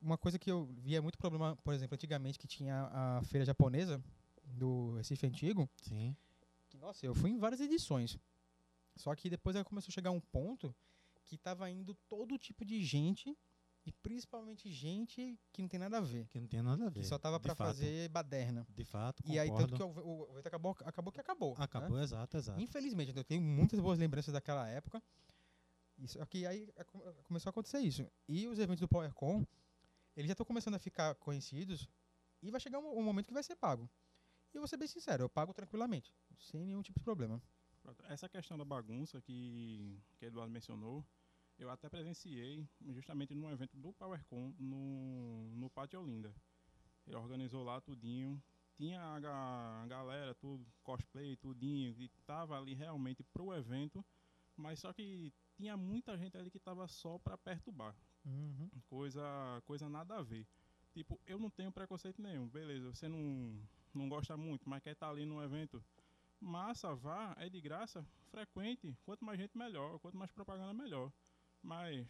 [0.00, 4.02] uma coisa que eu via muito problema, por exemplo, antigamente que tinha a feira japonesa
[4.44, 6.16] do Recife Antigo, Sim.
[6.68, 8.18] que, nossa, eu fui em várias edições.
[8.96, 10.74] Só que depois ela começou a chegar um ponto
[11.24, 13.36] que tava indo todo tipo de gente,
[13.86, 16.26] e principalmente gente que não tem nada a ver.
[16.28, 17.00] Que não tem nada a ver.
[17.00, 18.66] Que só tava de para fazer baderna.
[18.74, 19.94] De fato, E aí, tanto concordo.
[19.94, 21.50] que o, o, o evento acabou, acabou que acabou.
[21.56, 21.64] né?
[21.64, 22.60] Acabou, exato, exato.
[22.60, 25.00] Infelizmente, eu tenho muitas boas lembranças daquela época.
[25.98, 28.06] Isso aqui aí come- começou a acontecer isso.
[28.28, 29.46] E os eventos do PowerCon,
[30.16, 31.88] eles já estão começando a ficar conhecidos
[32.42, 33.88] e vai chegar um, um momento que vai ser pago.
[34.52, 37.40] E eu vou ser bem sincero, eu pago tranquilamente, sem nenhum tipo de problema.
[38.08, 41.04] Essa questão da bagunça que, que Eduardo mencionou,
[41.58, 46.34] eu até presenciei justamente num evento do PowerCon no, no Pátio Olinda.
[47.06, 48.42] Ele organizou lá tudinho.
[48.76, 54.04] Tinha a, ga- a galera, tudo, cosplay, tudinho, que tava ali realmente pro evento,
[54.54, 57.96] mas só que tinha muita gente ali que tava só para perturbar.
[58.26, 58.68] Uhum.
[58.90, 59.22] Coisa,
[59.64, 60.46] coisa nada a ver.
[60.92, 62.48] Tipo, eu não tenho preconceito nenhum.
[62.48, 63.58] Beleza, você não,
[63.94, 65.82] não gosta muito, mas quer estar ali no evento.
[66.38, 68.94] Massa, vá, é de graça, frequente.
[69.06, 69.98] Quanto mais gente, melhor.
[70.00, 71.10] Quanto mais propaganda, melhor.
[71.66, 72.06] Mas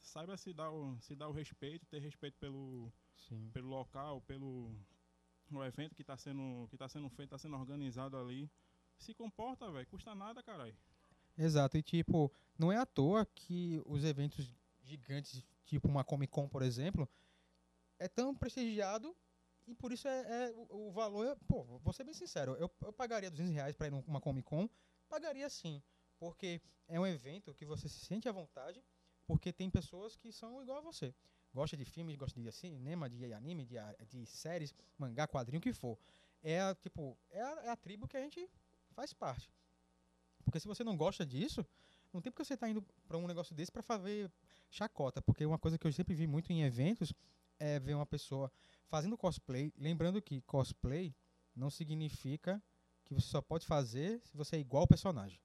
[0.00, 3.48] saiba se dar o, se dar o respeito, ter respeito pelo, Sim.
[3.52, 4.74] pelo local, pelo
[5.52, 8.50] o evento que está sendo, que tá sendo feito, está sendo organizado ali.
[8.98, 9.86] Se comporta, velho.
[9.86, 10.76] Custa nada, caralho.
[11.38, 16.48] Exato, e tipo, não é à toa que os eventos gigantes, tipo uma Comic Con,
[16.48, 17.08] por exemplo,
[18.00, 19.16] é tão prestigiado
[19.64, 21.24] e por isso é, é o, o valor.
[21.28, 24.48] É, pô, vou ser bem sincero, eu, eu pagaria 200 reais para ir numa Comic
[24.48, 24.68] Con,
[25.08, 25.80] pagaria sim,
[26.18, 28.82] porque é um evento que você se sente à vontade,
[29.26, 31.14] porque tem pessoas que são igual a você.
[31.54, 35.62] Gosta de filmes, gosta de cinema, de anime, de, a- de séries, mangá, quadrinho, o
[35.62, 35.98] que for.
[36.42, 38.48] É a, tipo, é a, é a tribo que a gente
[38.92, 39.50] faz parte.
[40.44, 41.64] Porque se você não gosta disso,
[42.12, 44.30] não tem porque você está indo para um negócio desse para fazer
[44.70, 45.20] chacota.
[45.20, 47.12] Porque uma coisa que eu sempre vi muito em eventos
[47.58, 48.50] é ver uma pessoa
[48.86, 49.72] fazendo cosplay.
[49.76, 51.14] Lembrando que cosplay
[51.54, 52.62] não significa
[53.04, 55.40] que você só pode fazer se você é igual ao personagem.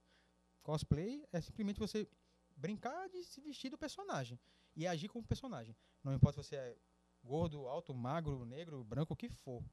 [0.64, 2.08] Cosplay é simplesmente você
[2.56, 4.40] brincar de se vestir do personagem
[4.76, 5.76] e agir como personagem.
[6.04, 6.78] Não importa se você é
[7.24, 9.64] gordo, alto, magro, negro, branco, o que for.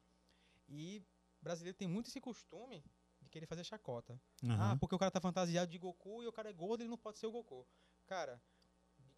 [0.68, 1.02] E
[1.40, 2.84] brasileiro tem muito esse costume
[3.20, 4.20] de querer fazer chacota.
[4.42, 4.78] Ah, Aham.
[4.78, 7.18] porque o cara tá fantasiado de Goku e o cara é gordo, ele não pode
[7.18, 7.66] ser o Goku.
[8.06, 8.40] Cara,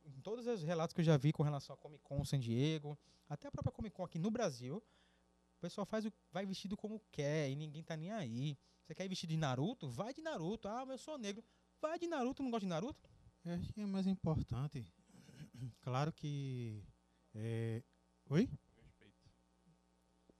[0.05, 2.99] em todos os relatos que eu já vi com relação a Comic Con San Diego,
[3.29, 4.77] até a própria Comic Con aqui no Brasil,
[5.57, 8.59] o pessoal faz o, vai vestido como quer e ninguém tá nem aí.
[8.85, 9.89] Você quer ir vestido de Naruto?
[9.89, 10.69] Vai de Naruto.
[10.69, 11.45] Ah, mas eu sou negro.
[11.83, 13.11] Vai de Naruto, não gosta de Naruto?
[13.45, 14.87] Eu acho que é mais importante.
[15.83, 16.83] Claro que.
[17.35, 17.83] é,
[18.31, 18.49] Oi?
[18.77, 19.31] Respeito.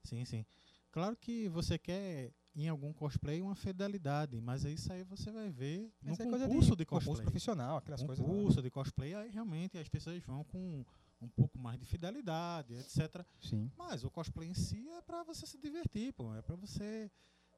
[0.05, 0.45] Sim, sim.
[0.89, 5.91] Claro que você quer em algum cosplay uma fidelidade, mas isso aí você vai ver
[6.01, 7.25] no é concurso de, concurso cosplay.
[7.25, 8.25] profissional, aquelas coisas.
[8.25, 8.31] lá.
[8.31, 10.85] concurso de cosplay, aí realmente as pessoas vão com
[11.21, 13.25] um pouco mais de fidelidade, etc.
[13.41, 13.71] Sim.
[13.77, 16.33] Mas o cosplay em si é pra você se divertir, pô.
[16.35, 17.11] É pra você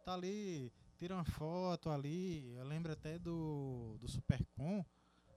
[0.05, 2.53] tá ali, tira uma foto ali.
[2.55, 4.85] Eu lembro até do, do Supercon.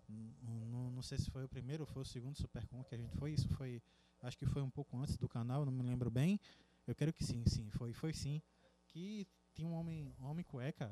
[0.09, 2.99] N- n- Não sei se foi o primeiro ou foi o segundo Supercon que a
[2.99, 3.33] gente foi.
[3.33, 3.83] Isso foi,
[4.23, 6.41] acho que foi um pouco antes do canal, não me lembro bem.
[6.87, 8.43] Eu quero que sim, sim, foi, foi sim.
[8.89, 10.91] Que tinha um homem, um homem cueca.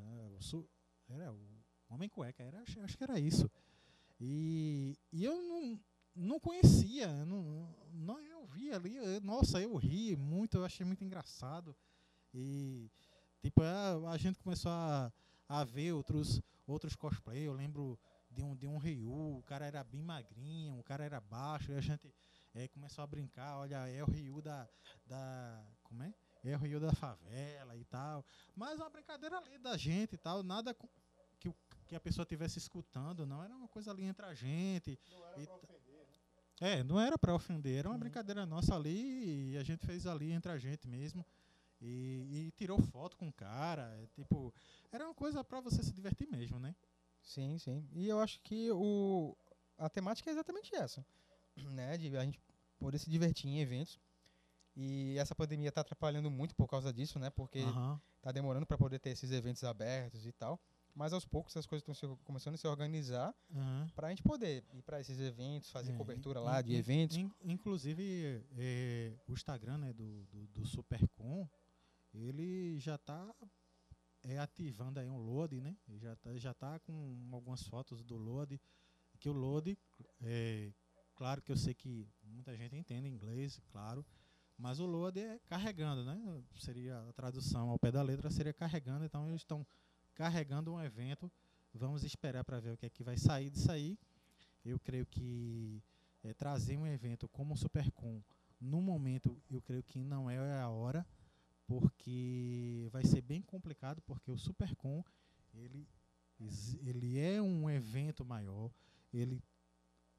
[1.09, 1.39] Era o
[1.89, 3.51] homem cueca, era, acho, acho que era isso.
[4.21, 5.81] E, e eu não,
[6.15, 11.05] não conhecia, não, não, eu vi ali, eu- nossa, eu ri muito, eu achei muito
[11.05, 11.77] engraçado.
[12.35, 12.91] E
[13.47, 15.13] tipo, a, a gente começou a,
[15.49, 17.99] a ver outros outros cosplay, eu lembro
[18.31, 21.77] de um de um Ryu, o cara era bem magrinho, o cara era baixo, e
[21.77, 22.13] a gente
[22.55, 24.69] eh, começou a brincar, olha, é o Ryu da
[25.07, 26.13] da como é?
[26.45, 28.25] É o Ryu da favela e tal.
[28.55, 30.89] Mas uma brincadeira ali da gente e tal, nada com-
[31.41, 31.53] que,
[31.87, 34.99] que a pessoa estivesse escutando, não, era uma coisa ali entre a gente.
[35.39, 35.53] E t-
[36.61, 38.01] é, não era pra ofender, era uma Uhum.
[38.01, 41.25] brincadeira nossa ali e a gente fez ali entre a gente mesmo.
[41.81, 44.53] E, e tirou foto com o cara, é, tipo,
[44.91, 46.75] era uma coisa pra você se divertir mesmo, né?
[47.23, 47.87] Sim, sim.
[47.93, 49.37] E eu acho que o,
[49.77, 51.05] a temática é exatamente essa,
[51.57, 51.99] né?
[51.99, 52.41] De a gente
[52.79, 53.99] poder se divertir em eventos.
[54.75, 57.31] E essa pandemia está atrapalhando muito por causa disso, né?
[57.31, 58.01] Porque Aham.
[58.21, 60.61] tá demorando para poder ter esses eventos abertos e tal.
[60.95, 63.87] Mas aos poucos as coisas estão começando a se organizar aham.
[63.95, 66.77] para a gente poder ir para esses eventos, fazer É, cobertura in- lá de in-
[66.77, 67.17] eventos.
[67.17, 71.49] in- inclusive, é, o Instagram né, do, do, do Supercom,
[72.25, 73.35] ele já está
[74.41, 75.77] ativando aí um load, né?
[75.89, 78.61] Ele Já tá, já tá com algumas fotos do load.
[79.19, 79.79] Que o load,
[80.21, 80.73] é,
[81.15, 84.05] claro que eu sei que muita gente entende inglês, claro.
[84.59, 86.43] Mas o load é carregando, né?
[86.57, 89.05] Seria a tradução ao pé da letra, seria carregando.
[89.05, 89.67] Então eles estão
[90.15, 91.31] carregando um evento.
[91.73, 93.99] Vamos esperar para ver o que é que vai sair disso aí.
[94.65, 95.83] Eu creio que
[96.25, 98.23] é, trazer um evento como o Supercom
[98.61, 101.07] no momento, eu creio que não é a hora,
[101.67, 105.03] porque vai ser bem complicado, porque o Supercom
[105.55, 105.89] ele,
[106.83, 108.71] ele é um evento maior,
[109.13, 109.43] ele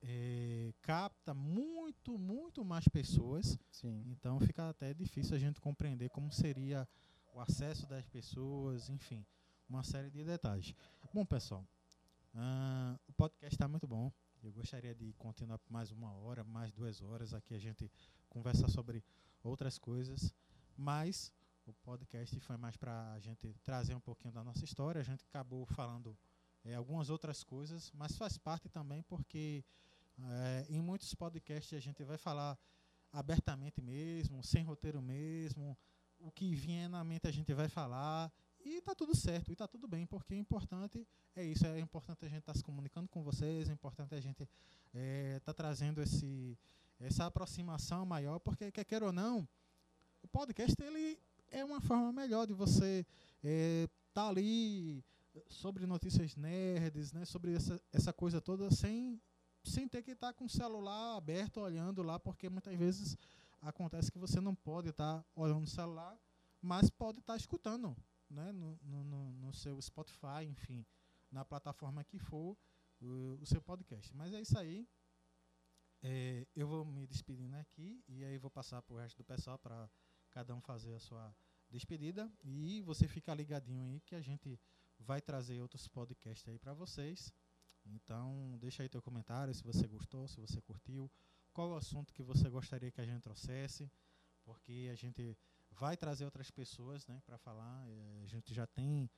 [0.01, 4.03] é, capta muito, muito mais pessoas, Sim.
[4.07, 6.87] então fica até difícil a gente compreender como seria
[7.33, 9.25] o acesso das pessoas, enfim,
[9.69, 10.73] uma série de detalhes.
[11.13, 11.65] Bom, pessoal,
[12.35, 14.11] ah, o podcast está muito bom.
[14.43, 17.33] Eu gostaria de continuar por mais uma hora, mais duas horas.
[17.33, 17.91] Aqui a gente
[18.29, 19.03] conversa sobre
[19.43, 20.33] outras coisas,
[20.77, 21.33] mas
[21.67, 25.01] o podcast foi mais para a gente trazer um pouquinho da nossa história.
[25.01, 26.17] A gente acabou falando
[26.63, 29.65] eh, algumas outras coisas, mas faz parte também porque
[30.17, 32.57] eh, em muitos podcasts a gente vai falar
[33.11, 35.77] abertamente mesmo, sem roteiro mesmo,
[36.19, 38.31] o que vier na mente a gente vai falar
[38.63, 41.05] e tá tudo certo, e tá tudo bem, porque o importante
[41.35, 44.47] é isso, é importante a gente estar se comunicando com vocês, é importante a gente
[45.35, 46.57] estar trazendo esse,
[46.99, 49.47] essa aproximação maior, porque quer queira ou não,
[50.23, 53.05] o podcast ele é uma forma melhor de você
[53.43, 55.03] estar ali
[55.49, 59.21] sobre notícias nerds, né, sobre essa, essa coisa toda, sem,
[59.63, 63.15] sem ter que estar com o celular aberto olhando lá, porque muitas vezes
[63.61, 66.17] acontece que você não pode estar olhando no celular,
[66.61, 67.95] mas pode estar escutando
[68.29, 70.85] né, no, no- no seu Spotify, enfim,
[71.31, 72.57] na plataforma que for
[72.99, 74.13] o, o seu podcast.
[74.15, 74.87] Mas é isso aí.
[76.03, 79.57] É, eu vou me despedindo aqui e aí vou passar para o resto do pessoal
[79.57, 79.89] para
[80.37, 81.35] cada um fazer a sua
[81.67, 84.59] despedida e você fica ligadinho aí que a gente
[84.99, 87.33] vai trazer outros podcasts aí para vocês.
[87.83, 91.11] Então, deixa aí teu comentário se você gostou, se você curtiu,
[91.51, 93.91] qual o assunto que você gostaria que a gente trouxesse,
[94.43, 95.35] porque a gente
[95.71, 97.89] vai trazer outras pessoas, né, para falar.
[97.89, 99.09] Eh, A gente já tem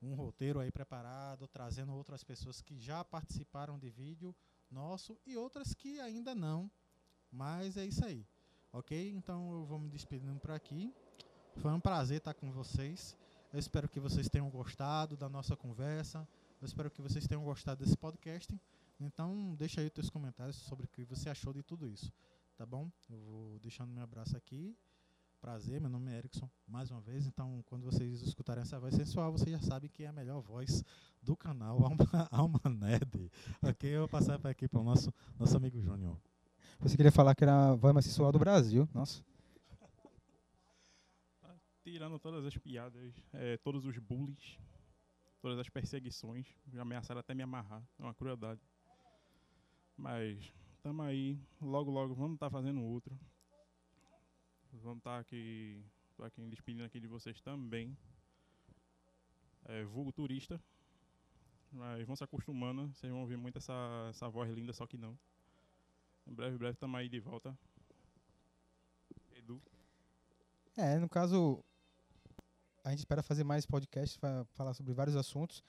[0.00, 4.34] um roteiro aí preparado, trazendo outras pessoas que já participaram de vídeo
[4.70, 6.70] nosso e outras que ainda não.
[7.30, 8.26] Mas é isso aí.
[8.72, 9.10] OK?
[9.10, 10.92] Então eu vou me despedindo por aqui.
[11.56, 13.16] Foi um prazer estar com vocês.
[13.52, 16.26] Eu espero que vocês tenham gostado da nossa conversa.
[16.60, 18.58] Eu espero que vocês tenham gostado desse podcast.
[18.98, 22.10] Então, deixa aí os teus comentários sobre o que você achou de tudo isso.
[22.56, 22.90] tá bom?
[23.10, 24.74] Eu vou deixando meu abraço aqui.
[25.40, 27.26] Prazer, meu nome é Erickson, mais uma vez.
[27.26, 30.84] Então, quando vocês escutarem essa voz sensual, vocês já sabem que é a melhor voz
[31.20, 32.60] do canal Alma, Alma.
[33.60, 36.16] Ok, eu vou passar aqui para o nosso, nosso amigo Júnior.
[36.80, 38.88] Você queria falar que era a voz mais sensual do Brasil.
[38.92, 39.24] Nossa.
[41.84, 44.58] Tirando todas as piadas, é, todos os bullies,
[45.40, 47.82] todas as perseguições, já ameaçaram até me amarrar.
[47.98, 48.60] É uma crueldade.
[49.96, 50.52] Mas
[50.82, 53.18] tamo aí, logo logo vamos estar fazendo outro.
[54.72, 55.84] Vamos estar aqui,
[56.16, 57.96] tô aqui despedindo aqui de vocês também.
[59.66, 60.60] É, vulgo turista.
[61.70, 65.18] Mas vão se acostumando, vocês vão ouvir muito essa, essa voz linda, só que não.
[66.26, 67.56] Em breve, breve, tamo aí de volta.
[69.36, 69.60] Edu.
[70.76, 71.62] É, no caso,
[72.84, 75.62] a gente espera fazer mais podcasts para falar sobre vários assuntos,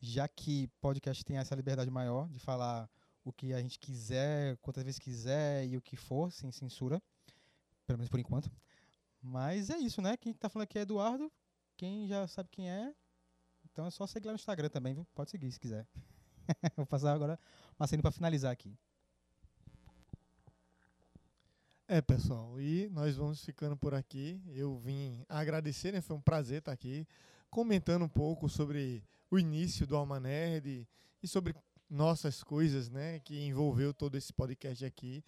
[0.00, 2.88] já que podcast tem essa liberdade maior de falar
[3.24, 7.02] o que a gente quiser, quantas vezes quiser e o que for, sem censura,
[7.86, 8.50] pelo menos por enquanto.
[9.20, 10.16] Mas é isso, né?
[10.16, 11.32] Quem tá falando aqui é Eduardo,
[11.76, 12.94] quem já sabe quem é,
[13.64, 15.06] então é só seguir lá no Instagram também, viu?
[15.14, 15.86] Pode seguir se quiser.
[16.76, 17.38] Vou passar agora
[17.86, 18.74] cena para finalizar aqui.
[21.88, 24.42] É, pessoal, e nós vamos ficando por aqui.
[24.48, 26.00] Eu vim agradecer, né?
[26.00, 27.06] Foi um prazer estar aqui
[27.48, 30.84] comentando um pouco sobre o início do Alma Nerd
[31.22, 31.54] e sobre
[31.88, 35.22] nossas coisas, né, que envolveu todo esse podcast aqui.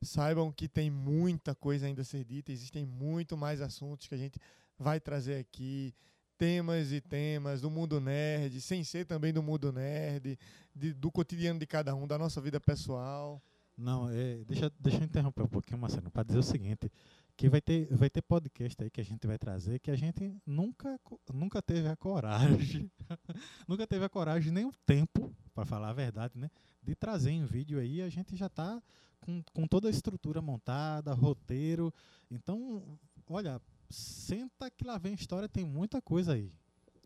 [0.00, 4.18] Saibam que tem muita coisa ainda a ser dita, existem muito mais assuntos que a
[4.18, 4.40] gente
[4.78, 5.94] vai trazer aqui,
[6.38, 10.38] temas e temas do mundo nerd, sem ser também do mundo nerd,
[10.74, 13.42] de, do cotidiano de cada um, da nossa vida pessoal.
[13.80, 16.92] Não, é, deixa, deixa eu interromper um pouquinho, Marcelo, para dizer o seguinte,
[17.34, 20.36] que vai ter, vai ter podcast aí que a gente vai trazer que a gente
[20.46, 21.00] nunca,
[21.32, 22.92] nunca teve a coragem,
[23.66, 26.50] nunca teve a coragem nem o tempo, para falar a verdade, né,
[26.82, 28.82] de trazer em vídeo aí, a gente já está
[29.18, 31.90] com, com toda a estrutura montada, roteiro,
[32.30, 36.52] então, olha, senta que lá vem história, tem muita coisa aí.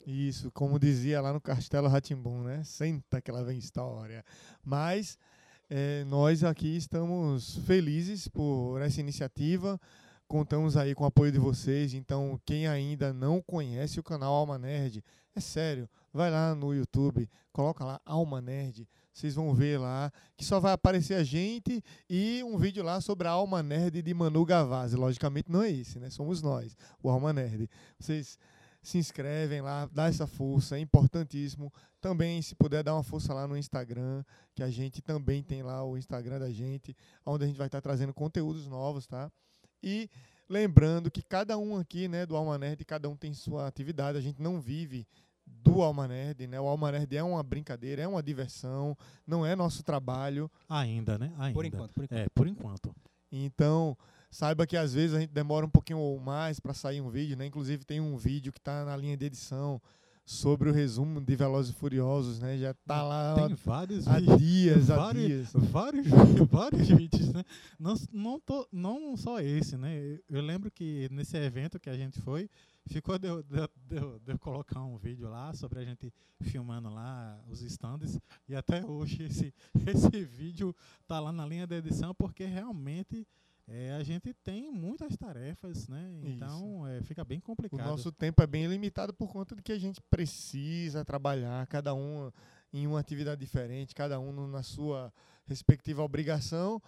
[0.04, 2.62] Isso, como dizia lá no Castelo Ratimbum, né?
[2.62, 4.22] Senta que lá vem história.
[4.62, 5.16] Mas
[5.70, 9.80] eh, nós aqui estamos felizes por essa iniciativa.
[10.26, 11.94] Contamos aí com o apoio de vocês.
[11.94, 15.02] Então, quem ainda não conhece o canal Alma Nerd,
[15.34, 18.88] é sério, vai lá no YouTube, coloca lá Alma Nerd.
[19.12, 23.28] Vocês vão ver lá que só vai aparecer a gente e um vídeo lá sobre
[23.28, 24.96] a Alma Nerd de Manu Gavazzi.
[24.96, 26.10] Logicamente não é esse, né?
[26.10, 27.70] Somos nós, o Alma Nerd.
[27.98, 28.38] Vocês
[28.84, 31.72] se inscrevem lá, dá essa força, é importantíssimo.
[32.00, 34.22] Também, se puder, dar uma força lá no Instagram,
[34.54, 37.80] que a gente também tem lá o Instagram da gente, onde a gente vai estar
[37.80, 39.32] trazendo conteúdos novos, tá?
[39.82, 40.10] E
[40.48, 44.20] lembrando que cada um aqui, né, do Alma Nerd, cada um tem sua atividade, a
[44.20, 45.06] gente não vive
[45.46, 46.60] do Alma Nerd, né?
[46.60, 50.50] O Alma Nerd é uma brincadeira, é uma diversão, não é nosso trabalho.
[50.68, 51.32] Ainda, né?
[51.38, 51.54] Ainda.
[51.54, 52.20] Por enquanto, por enquanto.
[52.20, 52.94] É, por enquanto.
[53.32, 53.96] Então,
[54.34, 57.36] saiba que às vezes a gente demora um pouquinho ou mais para sair um vídeo,
[57.36, 57.46] né?
[57.46, 59.80] Inclusive tem um vídeo que está na linha de edição
[60.26, 62.56] sobre o resumo de Velozes e Furiosos, né?
[62.58, 64.38] Já tá lá Tem vários há vídeos.
[64.38, 65.52] dias, há vários, dias.
[65.70, 66.06] vários,
[66.50, 67.44] vários vídeos, né?
[67.78, 70.18] Não, não, tô, não só esse, né?
[70.28, 72.48] Eu- lembro que nesse evento que a gente foi,
[72.86, 73.56] ficou de, eu- de,
[73.86, 78.18] de, de eu colocar um vídeo lá sobre a gente filmando lá os stands
[78.48, 79.54] e até hoje esse,
[79.86, 80.74] esse vídeo
[81.06, 83.26] tá lá na linha da edição porque realmente
[83.66, 86.20] é, a gente tem muitas tarefas, né?
[86.22, 87.86] Então é, fica bem O complicado.
[87.86, 92.30] nosso tempo é bem limitado por conta de que a gente precisa trabalhar, cada um
[92.72, 95.12] em uma atividade diferente, cada um na sua
[95.46, 96.82] respectiva obrigação,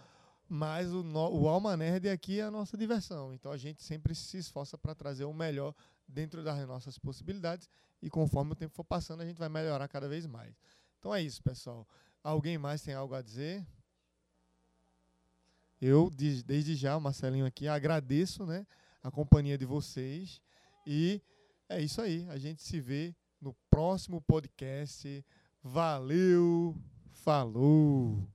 [0.48, 3.32] mas o, no- o Alma Nerd aqui é a nossa diversão.
[3.32, 5.74] Então a gente sempre se esforça para trazer o melhor
[6.06, 7.68] dentro das nossas possibilidades
[8.02, 10.54] e conforme o tempo for passando, a gente vai melhorar cada vez mais.
[10.98, 11.86] Então é isso, pessoal.
[12.22, 13.64] Alguém mais tem algo a dizer?
[15.80, 18.66] Eu, de- desde já, Marcelinho aqui, agradeço né,
[19.02, 20.40] a companhia de vocês.
[20.86, 21.20] E
[21.68, 22.26] é isso aí.
[22.28, 25.24] A gente se vê no próximo podcast.
[25.62, 26.76] Valeu!
[27.12, 28.26] Falou!